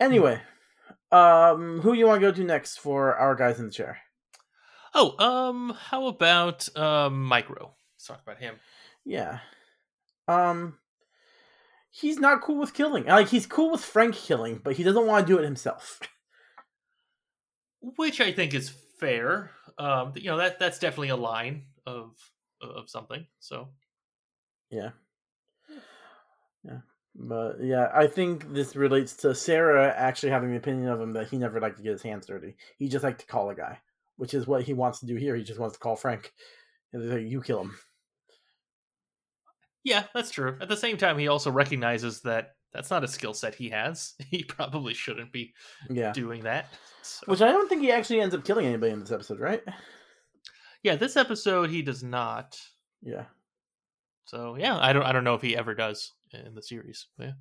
[0.00, 0.40] Anyway,
[1.12, 3.98] um, who you want to go to next for our guys in the chair?
[4.94, 7.74] Oh, um, how about um Micro?
[7.94, 8.54] Let's talk about him.
[9.04, 9.40] Yeah.
[10.26, 10.78] Um
[11.90, 13.04] he's not cool with killing.
[13.04, 16.00] Like he's cool with Frank killing, but he doesn't want to do it himself.
[17.80, 19.50] Which I think is fair.
[19.78, 22.12] Um, you know that that's definitely a line of
[22.62, 23.26] of something.
[23.40, 23.68] So
[24.70, 24.90] Yeah.
[26.64, 26.78] Yeah.
[27.14, 31.28] But yeah, I think this relates to Sarah actually having the opinion of him that
[31.28, 32.56] he never liked to get his hands dirty.
[32.78, 33.78] He just liked to call a guy,
[34.16, 35.34] which is what he wants to do here.
[35.34, 36.32] He just wants to call Frank.
[36.92, 37.76] And they're like, you kill him.
[39.84, 40.56] yeah, that's true.
[40.60, 44.14] At the same time, he also recognizes that that's not a skill set he has.
[44.30, 45.54] He probably shouldn't be
[45.90, 46.12] Yeah.
[46.12, 46.66] doing that.
[47.02, 49.62] So- Which I don't think he actually ends up killing anybody in this episode, right?
[50.82, 52.60] yeah, this episode he does not.
[53.02, 53.24] Yeah.
[54.28, 57.06] So yeah, I don't I don't know if he ever does in the series.
[57.18, 57.32] Yeah.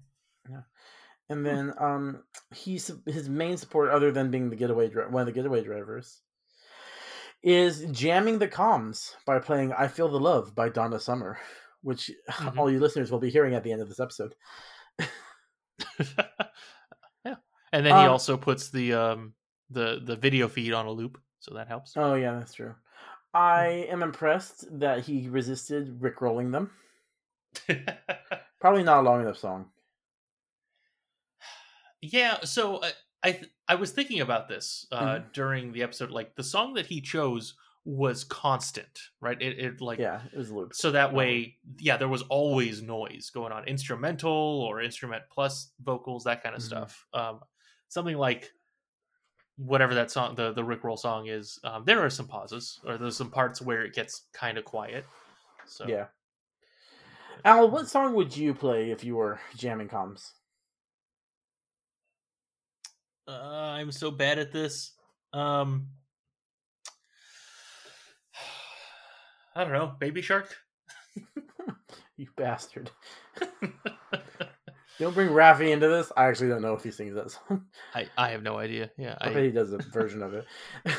[0.49, 0.61] yeah.
[1.29, 2.23] And then um
[2.55, 6.21] he's his main support other than being the getaway dri- one of the getaway drivers
[7.43, 11.37] is jamming the comms by playing I Feel the Love by Donna Summer,
[11.81, 12.57] which Mhm.
[12.57, 14.33] all you listeners will be hearing at the end of this episode.
[17.25, 17.35] yeah.
[17.73, 19.33] And then he Um, also puts the um
[19.69, 21.93] the the video feed on a loop, so that helps.
[21.97, 22.75] Oh yeah, that's true.
[23.33, 26.71] I am impressed that he resisted Rick rolling them.
[28.59, 29.69] Probably not a long enough song.
[32.01, 32.91] Yeah, so I
[33.23, 35.33] I, th- I was thinking about this uh, Mhm.
[35.33, 36.11] during the episode.
[36.11, 39.41] Like the song that he chose was constant, right?
[39.41, 40.75] It, it like Yeah, it was looped.
[40.75, 46.25] so that way, yeah, there was always noise going on, instrumental or instrument plus vocals,
[46.25, 46.65] that kind of Mhm.
[46.65, 47.07] stuff.
[47.13, 47.39] Um,
[47.87, 48.51] something like
[49.57, 51.59] whatever that song, the the Rickroll song is.
[51.63, 55.05] Um, there are some pauses, or there's some parts where it gets kind of quiet.
[55.65, 56.05] So Yeah.
[57.45, 60.31] Al, what song would you play if you were jamming comms?
[63.27, 64.93] Uh, I'm so bad at this.
[65.33, 65.87] Um,
[69.55, 69.93] I don't know.
[69.99, 70.55] Baby Shark.
[72.17, 72.89] You bastard.
[74.99, 76.11] don't bring Raffi into this.
[76.17, 77.65] I actually don't know if he sings that song.
[77.93, 78.91] I I have no idea.
[78.97, 80.47] Yeah, I, I bet he does a version of it.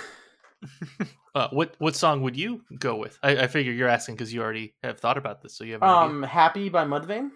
[1.35, 3.17] Uh, what what song would you go with?
[3.23, 5.83] I, I figure you're asking because you already have thought about this, so you have.
[5.85, 7.31] Um, "Happy" by Mudvayne.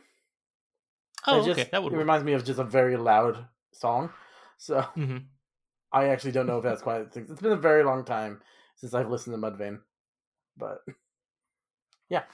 [1.29, 2.01] Oh, just, okay, that would It work.
[2.01, 4.11] reminds me of just a very loud song,
[4.59, 5.27] so Mhm.
[5.93, 7.15] I actually don't know if that's quite.
[7.15, 8.43] It's been a very long time
[8.75, 9.81] since I've listened to Mudvayne,
[10.57, 10.79] but
[12.09, 12.25] yeah.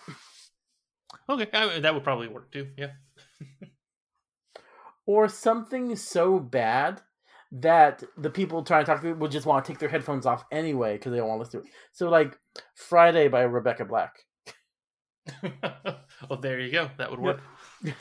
[1.28, 2.68] Okay, I, that would probably work too.
[2.78, 2.92] Yeah.
[5.08, 7.00] Or something so bad
[7.50, 10.26] that the people trying to talk to you will just want to take their headphones
[10.26, 11.72] off anyway because they don't want to listen to it.
[11.92, 12.38] So, like
[12.74, 14.18] Friday by Rebecca Black.
[16.28, 16.90] well, there you go.
[16.98, 17.40] That would work.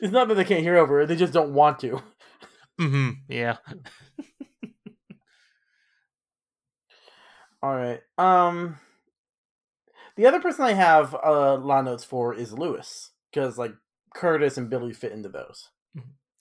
[0.00, 2.02] It's not that they can't hear over it; they just don't want to.
[2.78, 3.56] hmm Yeah.
[7.62, 8.00] All right.
[8.18, 8.76] Um,
[10.16, 13.72] the other person I have uh, law notes for is Lewis because like
[14.14, 15.68] Curtis and Billy fit into those.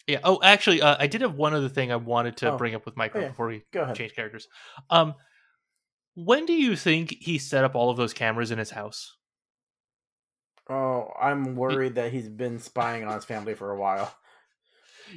[0.08, 0.20] Yeah.
[0.24, 2.58] Oh, actually, uh, I did have one other thing I wanted to Oh.
[2.58, 3.30] bring up with Michael Okay.
[3.30, 3.96] before we Go ahead.
[3.96, 4.48] change characters.
[4.90, 5.16] Um,
[6.16, 9.16] when do you think he set up all of those cameras in his house?
[10.70, 14.14] Oh, I'm worried that he's been spying on his family for a while.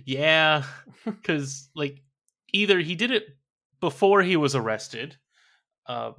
[0.04, 0.64] Yeah,
[1.04, 2.02] because like
[2.52, 3.24] either he did it
[3.80, 5.16] before he was arrested,
[5.86, 6.14] um,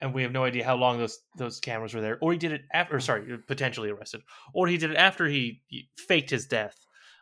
[0.00, 2.52] and we have no idea how long those those cameras were there, or he did
[2.52, 2.96] it after.
[2.96, 4.22] Or sorry, potentially arrested,
[4.54, 6.76] or he did it after he, he faked his death,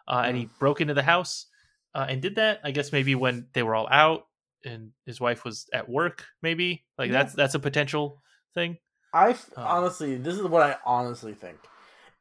[0.06, 1.46] uh, and he broke into the house
[1.94, 2.60] uh, and did that.
[2.64, 4.26] I guess maybe when they were all out
[4.64, 7.18] and his wife was at work, maybe like Yeah.
[7.24, 8.22] that's that's a potential
[8.54, 8.78] thing.
[9.12, 11.58] I f- honestly, this is what I honestly think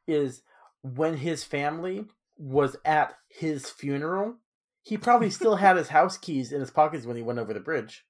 [0.06, 0.42] is
[0.82, 2.06] when his family
[2.38, 4.36] was at his funeral,
[4.82, 7.60] he probably still had his house keys in his pockets when he went over the
[7.60, 8.06] bridge.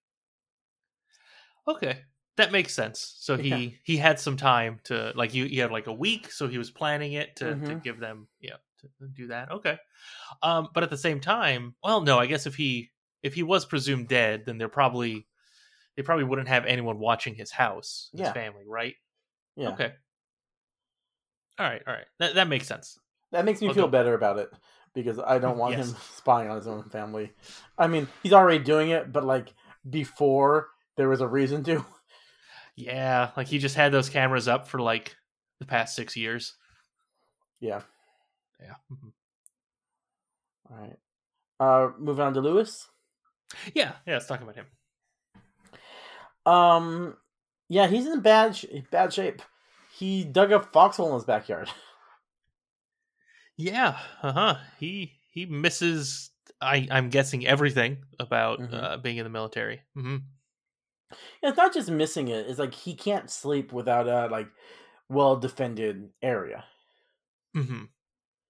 [1.67, 2.03] Okay,
[2.39, 3.15] that makes sense.
[3.21, 3.71] So he Yeah.
[3.85, 5.45] he had some time to like you.
[5.45, 7.83] He had like a week, so he was planning it to, to Mhm.
[7.85, 8.57] give them yeah
[8.99, 9.51] to do that.
[9.51, 9.77] Okay,
[10.43, 12.91] um, but at the same time, well, no, I guess if he
[13.23, 15.27] if he was presumed dead, then they're probably
[15.97, 18.33] they probably wouldn't have anyone watching his house, his Yeah.
[18.33, 18.95] family, right?
[19.57, 19.71] Yeah.
[19.71, 19.93] Okay.
[21.59, 22.99] All right, all right, that that makes sense.
[23.33, 24.51] That makes me feel better about it
[24.95, 25.89] because I don't want Yes.
[25.91, 27.33] him spying on his own family.
[27.77, 29.53] I mean, he's already doing it, but like
[29.89, 31.85] before there was a reason to.
[32.81, 35.17] Yeah, like he just had those cameras up for like
[35.59, 36.55] the past six years.
[37.61, 37.83] Yeah.
[38.61, 38.75] Yeah.
[38.93, 39.13] Mhm.
[40.71, 40.99] All right.
[41.59, 42.89] Uh, moving on to Lewis.
[43.75, 44.13] Yeah, yeah.
[44.15, 44.67] Let's talk about him.
[46.47, 47.17] Um,
[47.69, 49.43] yeah, he's in bad sh- bad shape.
[49.93, 51.69] He dug a foxhole in his backyard.
[53.61, 54.55] Yeah, uh huh.
[54.79, 56.31] He he misses.
[56.61, 58.73] I I'm guessing everything about Mhm.
[58.73, 59.83] uh, being in the military.
[59.95, 60.19] hmm
[61.43, 64.49] It's not just missing it; it's like he can't sleep without a like
[65.09, 66.65] well defended area.
[67.55, 67.85] hmm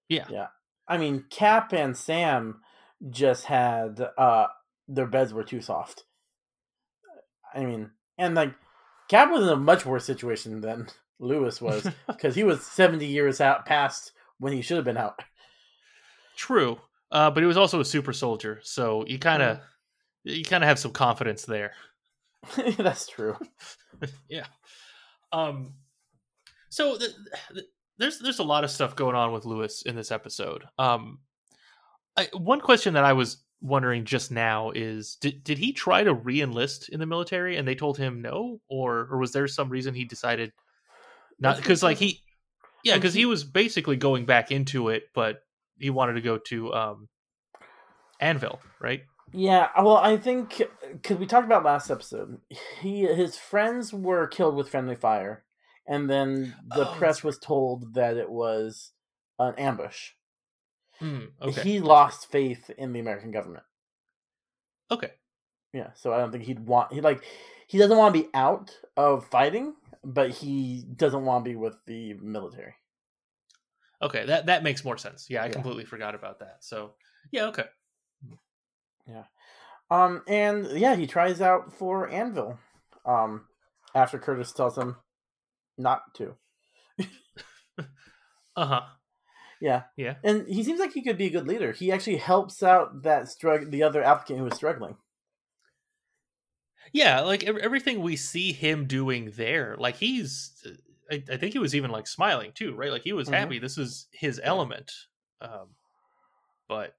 [0.07, 0.25] Yeah.
[0.29, 0.47] Yeah,
[0.87, 2.61] I mean, Cap and Sam
[3.09, 4.47] just had uh
[4.87, 6.05] their beds were too soft.
[7.53, 8.53] I mean, and like
[9.07, 10.87] Cap was in a much worse situation than
[11.19, 15.19] Lewis was because he was seventy years out past when he should have been out.
[16.35, 16.79] True.
[17.11, 19.59] Uh, but he was also a super soldier, so you kind of
[20.23, 21.73] you kind of have some confidence there.
[22.77, 23.35] That's true.
[24.29, 24.45] yeah.
[25.31, 25.73] Um.
[26.69, 27.11] So th-
[27.53, 27.65] th-
[27.97, 30.63] there's there's a lot of stuff going on with Lewis in this episode.
[30.77, 31.19] Um.
[32.17, 36.13] I, one question that I was wondering just now is did did he try to
[36.13, 39.93] re-enlist in the military and they told him no or or was there some reason
[39.93, 40.53] he decided
[41.39, 42.21] not because like he
[42.85, 45.39] yeah because he was basically going back into it but
[45.77, 47.09] he wanted to go to um
[48.21, 50.61] Anvil right Yeah, well, I think
[50.91, 52.39] because we talked about last episode,
[52.81, 55.45] he his friends were killed with friendly fire,
[55.87, 58.91] and then the Oh, press was told that it was
[59.37, 60.11] an ambush.
[60.99, 63.65] Hmm, okay He lost faith in the American government.
[64.91, 65.11] okay
[65.73, 67.23] Yeah, so I don't think he'd want he like
[67.67, 71.75] he doesn't want to be out of fighting, but he doesn't want to be with
[71.85, 72.75] the military.
[74.01, 75.53] okay that that makes more sense yeah I Yeah.
[75.53, 76.93] completely forgot about that so
[77.31, 77.65] yeah okay
[79.07, 79.23] Yeah.
[79.91, 82.59] Um, and yeah, he tries out for Anvil.
[83.05, 83.47] Um,
[83.95, 84.97] after Curtis tells him
[85.77, 86.35] not to.
[88.55, 88.81] uh huh
[89.61, 89.83] Yeah.
[89.97, 90.15] Yeah.
[90.23, 91.71] And he seems like he could be a good leader.
[91.71, 94.97] He actually helps out that strugg- the other applicant who was struggling.
[96.91, 100.71] Yeah, like everything we see him doing there, like he's, uh,
[101.11, 102.91] I, I think he was even like smiling too, right?
[102.91, 103.33] Like he was Mhm.
[103.33, 103.59] happy.
[103.59, 104.91] This is his element.
[105.41, 105.75] Um,
[106.67, 106.95] but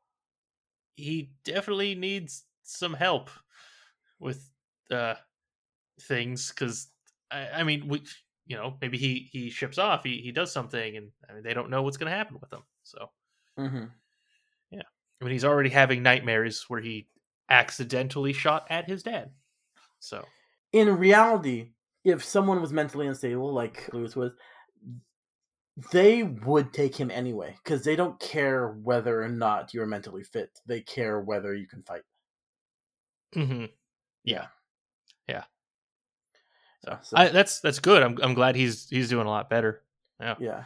[0.97, 3.31] he definitely needs some help
[4.19, 4.51] with
[4.91, 5.15] uh
[6.03, 6.89] things because
[7.31, 8.03] I, I mean, we,
[8.47, 11.55] you know, maybe he he ships off, he he does something, and I mean, they
[11.55, 12.63] don't know what's going to happen with him.
[12.83, 13.11] So
[13.59, 13.85] Mm-hmm.
[15.21, 17.09] I mean, he's already having nightmares where he
[17.51, 19.31] accidentally shot at his dad.
[19.99, 20.25] So
[20.73, 21.73] in reality,
[22.05, 24.33] if someone was mentally unstable, like Lewis was,
[25.77, 30.61] they would take him anyway because they don't care whether or not you're mentally fit.
[30.67, 32.05] They care whether you can fight.
[33.35, 33.67] hmm
[34.25, 34.49] yeah,
[35.29, 35.47] yeah.
[36.85, 38.03] So, so I, that's that's good.
[38.03, 39.85] I'm I'm glad he's he's doing a lot better.
[40.21, 40.37] Yeah.
[40.39, 40.65] yeah,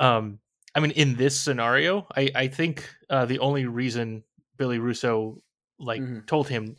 [0.00, 0.40] Um,
[0.74, 4.24] I mean, in this scenario, I I think uh, the only reason
[4.56, 5.42] Billy Russo
[5.78, 6.26] like Mhm.
[6.26, 6.76] told him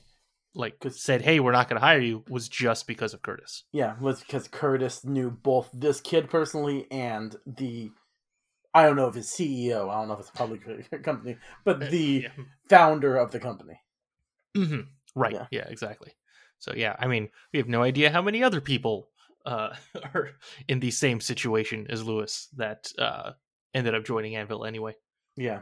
[0.55, 3.63] like said, "Hey, we're not going to hire you," was just because of Curtis.
[3.71, 7.91] yeah, was because Curtis knew both this kid personally and the.
[8.75, 9.89] I don't know if it's CEO.
[9.89, 10.61] I don't know if it's a public
[11.03, 12.43] company, but the Uh, yeah.
[12.69, 13.79] founder of the company.
[14.55, 14.81] hmm
[15.15, 15.33] Right.
[15.33, 15.45] Yeah.
[15.51, 15.67] Yeah.
[15.67, 16.13] Exactly.
[16.57, 19.09] So yeah, I mean, we have no idea how many other people
[19.45, 19.75] uh,
[20.13, 20.31] are
[20.67, 23.33] in the same situation as Lewis that uh,
[23.75, 24.95] ended up joining Anvil anyway.
[25.35, 25.59] Yeah.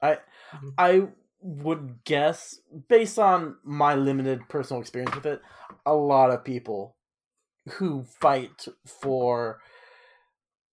[0.00, 0.18] I
[0.54, 0.72] Mhm.
[0.78, 1.08] I
[1.44, 5.42] would guess based on my limited personal experience with it,
[5.84, 6.96] a lot of people
[7.72, 9.60] who fight for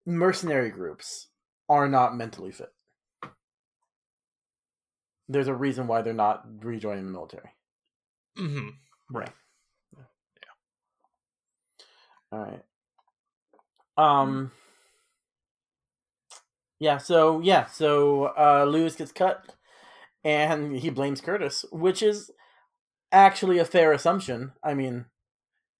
[0.05, 1.28] mercenary groups
[1.67, 2.72] are not mentally fit.
[5.28, 7.49] There's a reason why they're not rejoining the military.
[8.38, 8.69] mm-hmm.
[9.09, 9.32] Right.
[9.97, 10.03] Yeah.
[12.32, 12.63] All right.
[13.97, 14.51] Um.
[16.80, 16.97] Yeah.
[16.97, 17.67] So yeah.
[17.67, 19.55] So uh, Lewis gets cut,
[20.24, 22.32] and he blames Curtis, which is
[23.11, 24.53] actually a fair assumption.
[24.63, 25.05] I mean,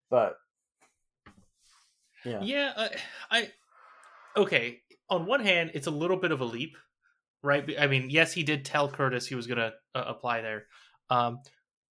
[0.09, 0.37] but
[2.25, 2.41] yeah.
[2.41, 2.89] Yeah, I,
[3.31, 3.49] I
[4.37, 4.79] okay.
[5.09, 6.77] On one hand, it's a little bit of a leap,
[7.43, 7.69] right?
[7.77, 10.67] I mean, yes, he did tell Curtis he was going to uh, apply there,
[11.09, 11.39] um,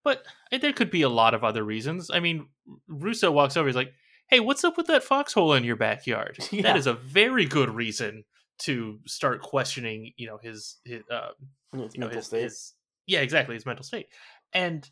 [0.05, 2.11] but there could be a lot of other reasons.
[2.13, 2.49] I mean,
[2.89, 3.69] Russo walks over.
[3.69, 3.93] He's like,
[4.29, 6.63] "Hey, what's up with that foxhole in your backyard?" Yeah.
[6.63, 8.25] That is a very good reason
[8.61, 11.31] to start questioning, you know, his, his uh,
[11.73, 12.43] you know, his, state.
[12.43, 12.75] his-
[13.07, 14.07] yeah, exactly, his mental state,
[14.53, 14.89] and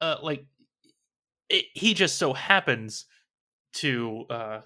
[0.00, 0.46] uh, like
[1.48, 3.06] it, he just so happens
[3.74, 4.60] to uh,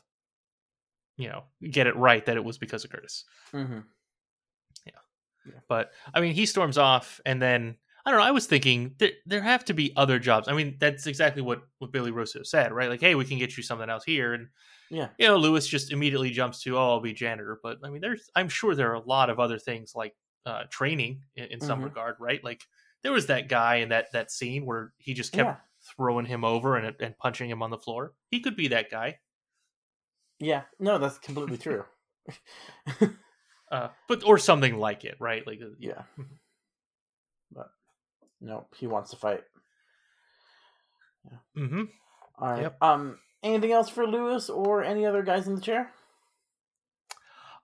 [1.16, 3.24] you know get it right that it was because of Curtis.
[3.54, 3.80] Mm-hmm.
[5.46, 5.60] Yeah.
[5.68, 8.26] But I mean, he storms off, and then I don't know.
[8.26, 10.48] I was thinking there there have to be other jobs.
[10.48, 12.90] I mean, that's exactly what what Billy Russo said, right?
[12.90, 14.48] Like, hey, we can get you something else here, and
[14.90, 15.08] Yeah.
[15.18, 17.60] you know, Lewis just immediately jumps to, oh, I'll be janitor.
[17.62, 20.14] But I mean, there's I'm sure there are a lot of other things like
[20.46, 21.84] uh, training in, in some Mhm.
[21.84, 22.42] regard, right?
[22.42, 22.64] Like
[23.02, 25.56] there was that guy in that that scene where he just kept Yeah.
[25.96, 28.14] throwing him over and and punching him on the floor.
[28.30, 29.20] He could be that guy.
[30.38, 30.62] Yeah.
[30.78, 31.84] No, that's completely true.
[33.70, 35.46] Uh, but or something like it, right?
[35.46, 36.02] Like, uh, yeah.
[37.52, 37.70] But
[38.40, 39.44] no, he wants to fight.
[41.24, 41.38] Yeah.
[41.54, 41.82] hmm
[42.38, 42.62] All right.
[42.62, 42.82] Yep.
[42.82, 43.18] Um.
[43.42, 45.92] Anything else for Lewis or any other guys in the chair?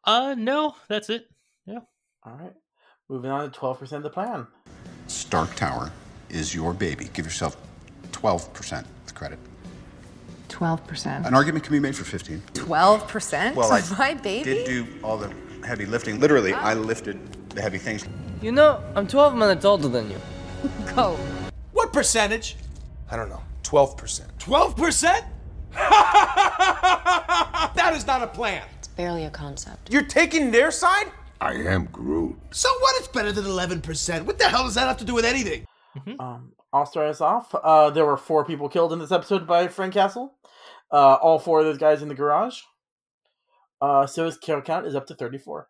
[0.05, 1.29] Uh, no, that's it.
[1.67, 1.81] Yeah.
[2.25, 2.53] All right.
[3.09, 4.47] Moving on to twelve percent of the plan.
[5.07, 5.91] Stark Tower
[6.31, 7.09] is your baby.
[7.13, 7.57] Give yourself
[8.11, 9.39] 12% of credit.
[10.49, 11.27] 12%.
[11.27, 12.43] An argument can be made for 15.
[12.55, 14.43] 12% Well, I my baby?
[14.45, 15.33] did do all the
[15.65, 16.19] heavy lifting.
[16.19, 17.21] Literally, I lifted
[17.51, 18.05] the heavy things.
[18.43, 20.21] You know, I'm 12 minutes older than you.
[20.95, 21.17] Go.
[21.73, 22.57] What percentage?
[23.11, 23.43] I don't know.
[23.63, 24.23] 12%.
[24.39, 25.25] 12%?
[27.75, 28.63] that is not a plan.
[28.79, 29.93] It's barely a concept.
[29.93, 31.13] You're taking their side?
[31.41, 32.37] I am Groot.
[32.51, 32.97] So what?
[32.99, 34.25] It's better than 11%.
[34.25, 35.67] What the hell does that have to do with anything?
[36.19, 37.55] Um, I'll start us off.
[37.55, 40.35] Uh, there were four people killed in this episode by Frank Castle.
[40.93, 42.61] Uh, all four of those guys in the garage.
[43.81, 45.69] Uh, so his kill count is up to thirty-four.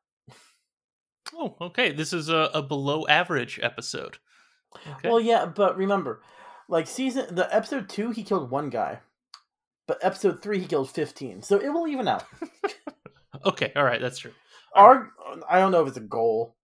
[1.35, 1.93] Oh, okay.
[1.93, 4.19] This is a, a below average episode.
[4.77, 5.09] Okay.
[5.09, 6.23] Well, yeah, but remember,
[6.69, 9.01] like season the episode two, he killed one guy,
[9.87, 11.43] but episode three, he killed fifteen.
[11.43, 12.25] So it will even out.
[13.45, 13.73] okay.
[13.77, 14.01] All right.
[14.01, 14.33] That's true.
[14.75, 15.11] Our,
[15.49, 16.55] I don't know if it's a goal,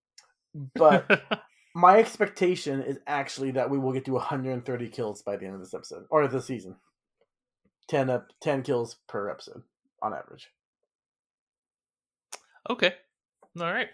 [0.75, 1.23] but
[1.75, 5.61] my expectation is actually that we will get to 130 kills by the end of
[5.61, 6.77] this episode or the season.
[7.89, 9.62] 10 up, 10 kills per episode
[10.03, 10.49] on average.
[12.68, 12.95] Okay.
[13.59, 13.89] All right.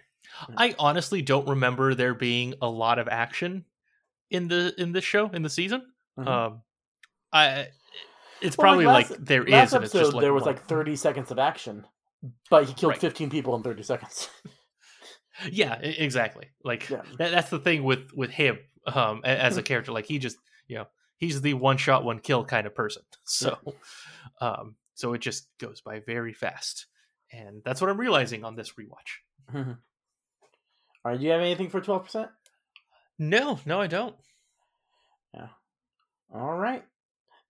[0.57, 3.64] I honestly don't remember there being a lot of action
[4.31, 5.83] in the in this show in the season.
[6.18, 6.26] Mhm.
[6.29, 6.62] Um,
[7.33, 7.68] I
[8.41, 10.45] it's Well, probably like, last- there is, last and it's episode just like there was
[10.45, 10.55] one.
[10.55, 11.86] like 30 seconds of action,
[12.51, 13.01] but he killed Right.
[13.01, 14.28] 15 people in 30 seconds.
[15.51, 16.49] yeah, exactly.
[16.64, 17.03] Like Yeah.
[17.18, 19.93] that, that's the thing with with him um as a character.
[19.93, 20.36] Like he just
[20.66, 20.86] you know
[21.16, 23.03] he's the one shot one kill kind of person.
[23.24, 23.59] So
[24.41, 26.86] um so it just goes by very fast,
[27.32, 29.55] and that's what I'm realizing on this rewatch.
[29.55, 32.28] All right, do you have anything for 12%?
[33.20, 34.16] No, no, I don't.
[35.32, 35.47] Yeah.
[36.34, 36.84] All right.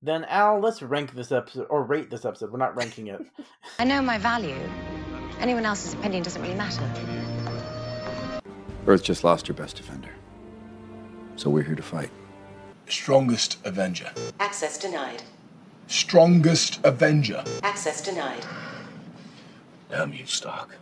[0.00, 2.52] Then Al, let's rank this episode or rate this episode.
[2.52, 3.20] We're not ranking it.
[3.80, 4.56] I know my value.
[5.40, 6.88] Anyone else's opinion doesn't really matter.
[8.86, 10.10] Earth just lost her best defender.
[11.34, 12.10] So we're here to fight.
[12.88, 14.10] Strongest Avenger.
[14.38, 15.22] Access denied.
[15.88, 17.42] Strongest Avenger.
[17.62, 18.46] Access denied.
[19.90, 20.76] Damn you, Stark.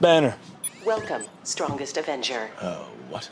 [0.00, 0.36] Banner.
[0.84, 2.50] Welcome, Strongest Avenger.
[2.60, 3.30] Oh, what?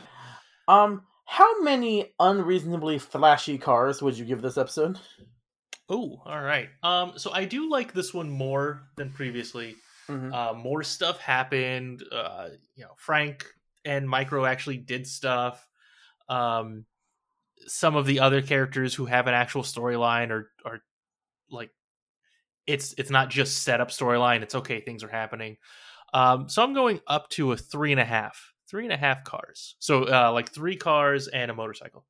[0.69, 4.99] Um, how many unreasonably flashy cars would you give this episode?
[5.89, 6.69] Oh, all right.
[6.83, 9.77] Um, so I do like this one more than previously.
[10.09, 10.33] Mhm.
[10.33, 12.03] Uh, more stuff happened.
[12.11, 13.47] Uh, you know, Frank
[13.85, 15.67] and Micro actually did stuff.
[16.29, 16.87] Um,
[17.67, 20.81] some of the other characters who have an actual storyline are are
[21.51, 21.71] like
[22.67, 24.43] it's it's not just set up storyline.
[24.43, 25.57] It's okay, things are happening.
[26.15, 29.23] Um, so I'm going up to a three and a half, three and a half
[29.23, 29.77] cars.
[29.81, 32.07] So uh, like three cars and a motorcycle.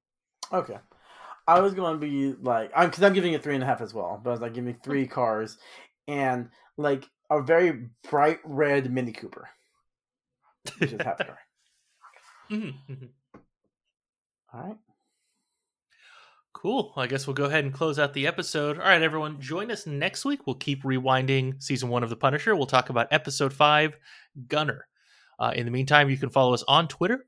[0.53, 0.79] Okay.
[1.49, 3.81] I was going to be like, I'm because I'm giving it three and a half
[3.81, 5.59] as well, but I was like, give me three cars
[6.07, 9.49] and like a very bright red Mini Cooper,
[10.79, 11.39] which is half a car.
[12.51, 13.09] Mhm, mhm.
[14.53, 14.77] All right.
[16.53, 16.93] Cool.
[16.97, 18.79] I guess we'll go ahead and close out the episode.
[18.79, 20.47] All right, everyone, join us next week.
[20.47, 22.55] We'll keep rewinding season one of The Punisher.
[22.55, 23.97] We'll talk about episode five,
[24.49, 24.87] Gunner.
[25.39, 27.27] Uh, in the meantime, you can follow us on Twitter.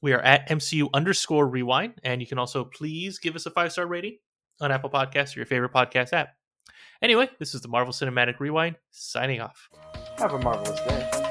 [0.00, 3.72] We are at MCU underscore rewind, and you can also please give us a five
[3.72, 4.18] star rating
[4.60, 6.30] on Apple Podcasts or your favorite podcast app.
[7.02, 9.68] Anyway, this is the Marvel Cinematic Rewind signing off.
[10.18, 11.27] Have a marvelous day.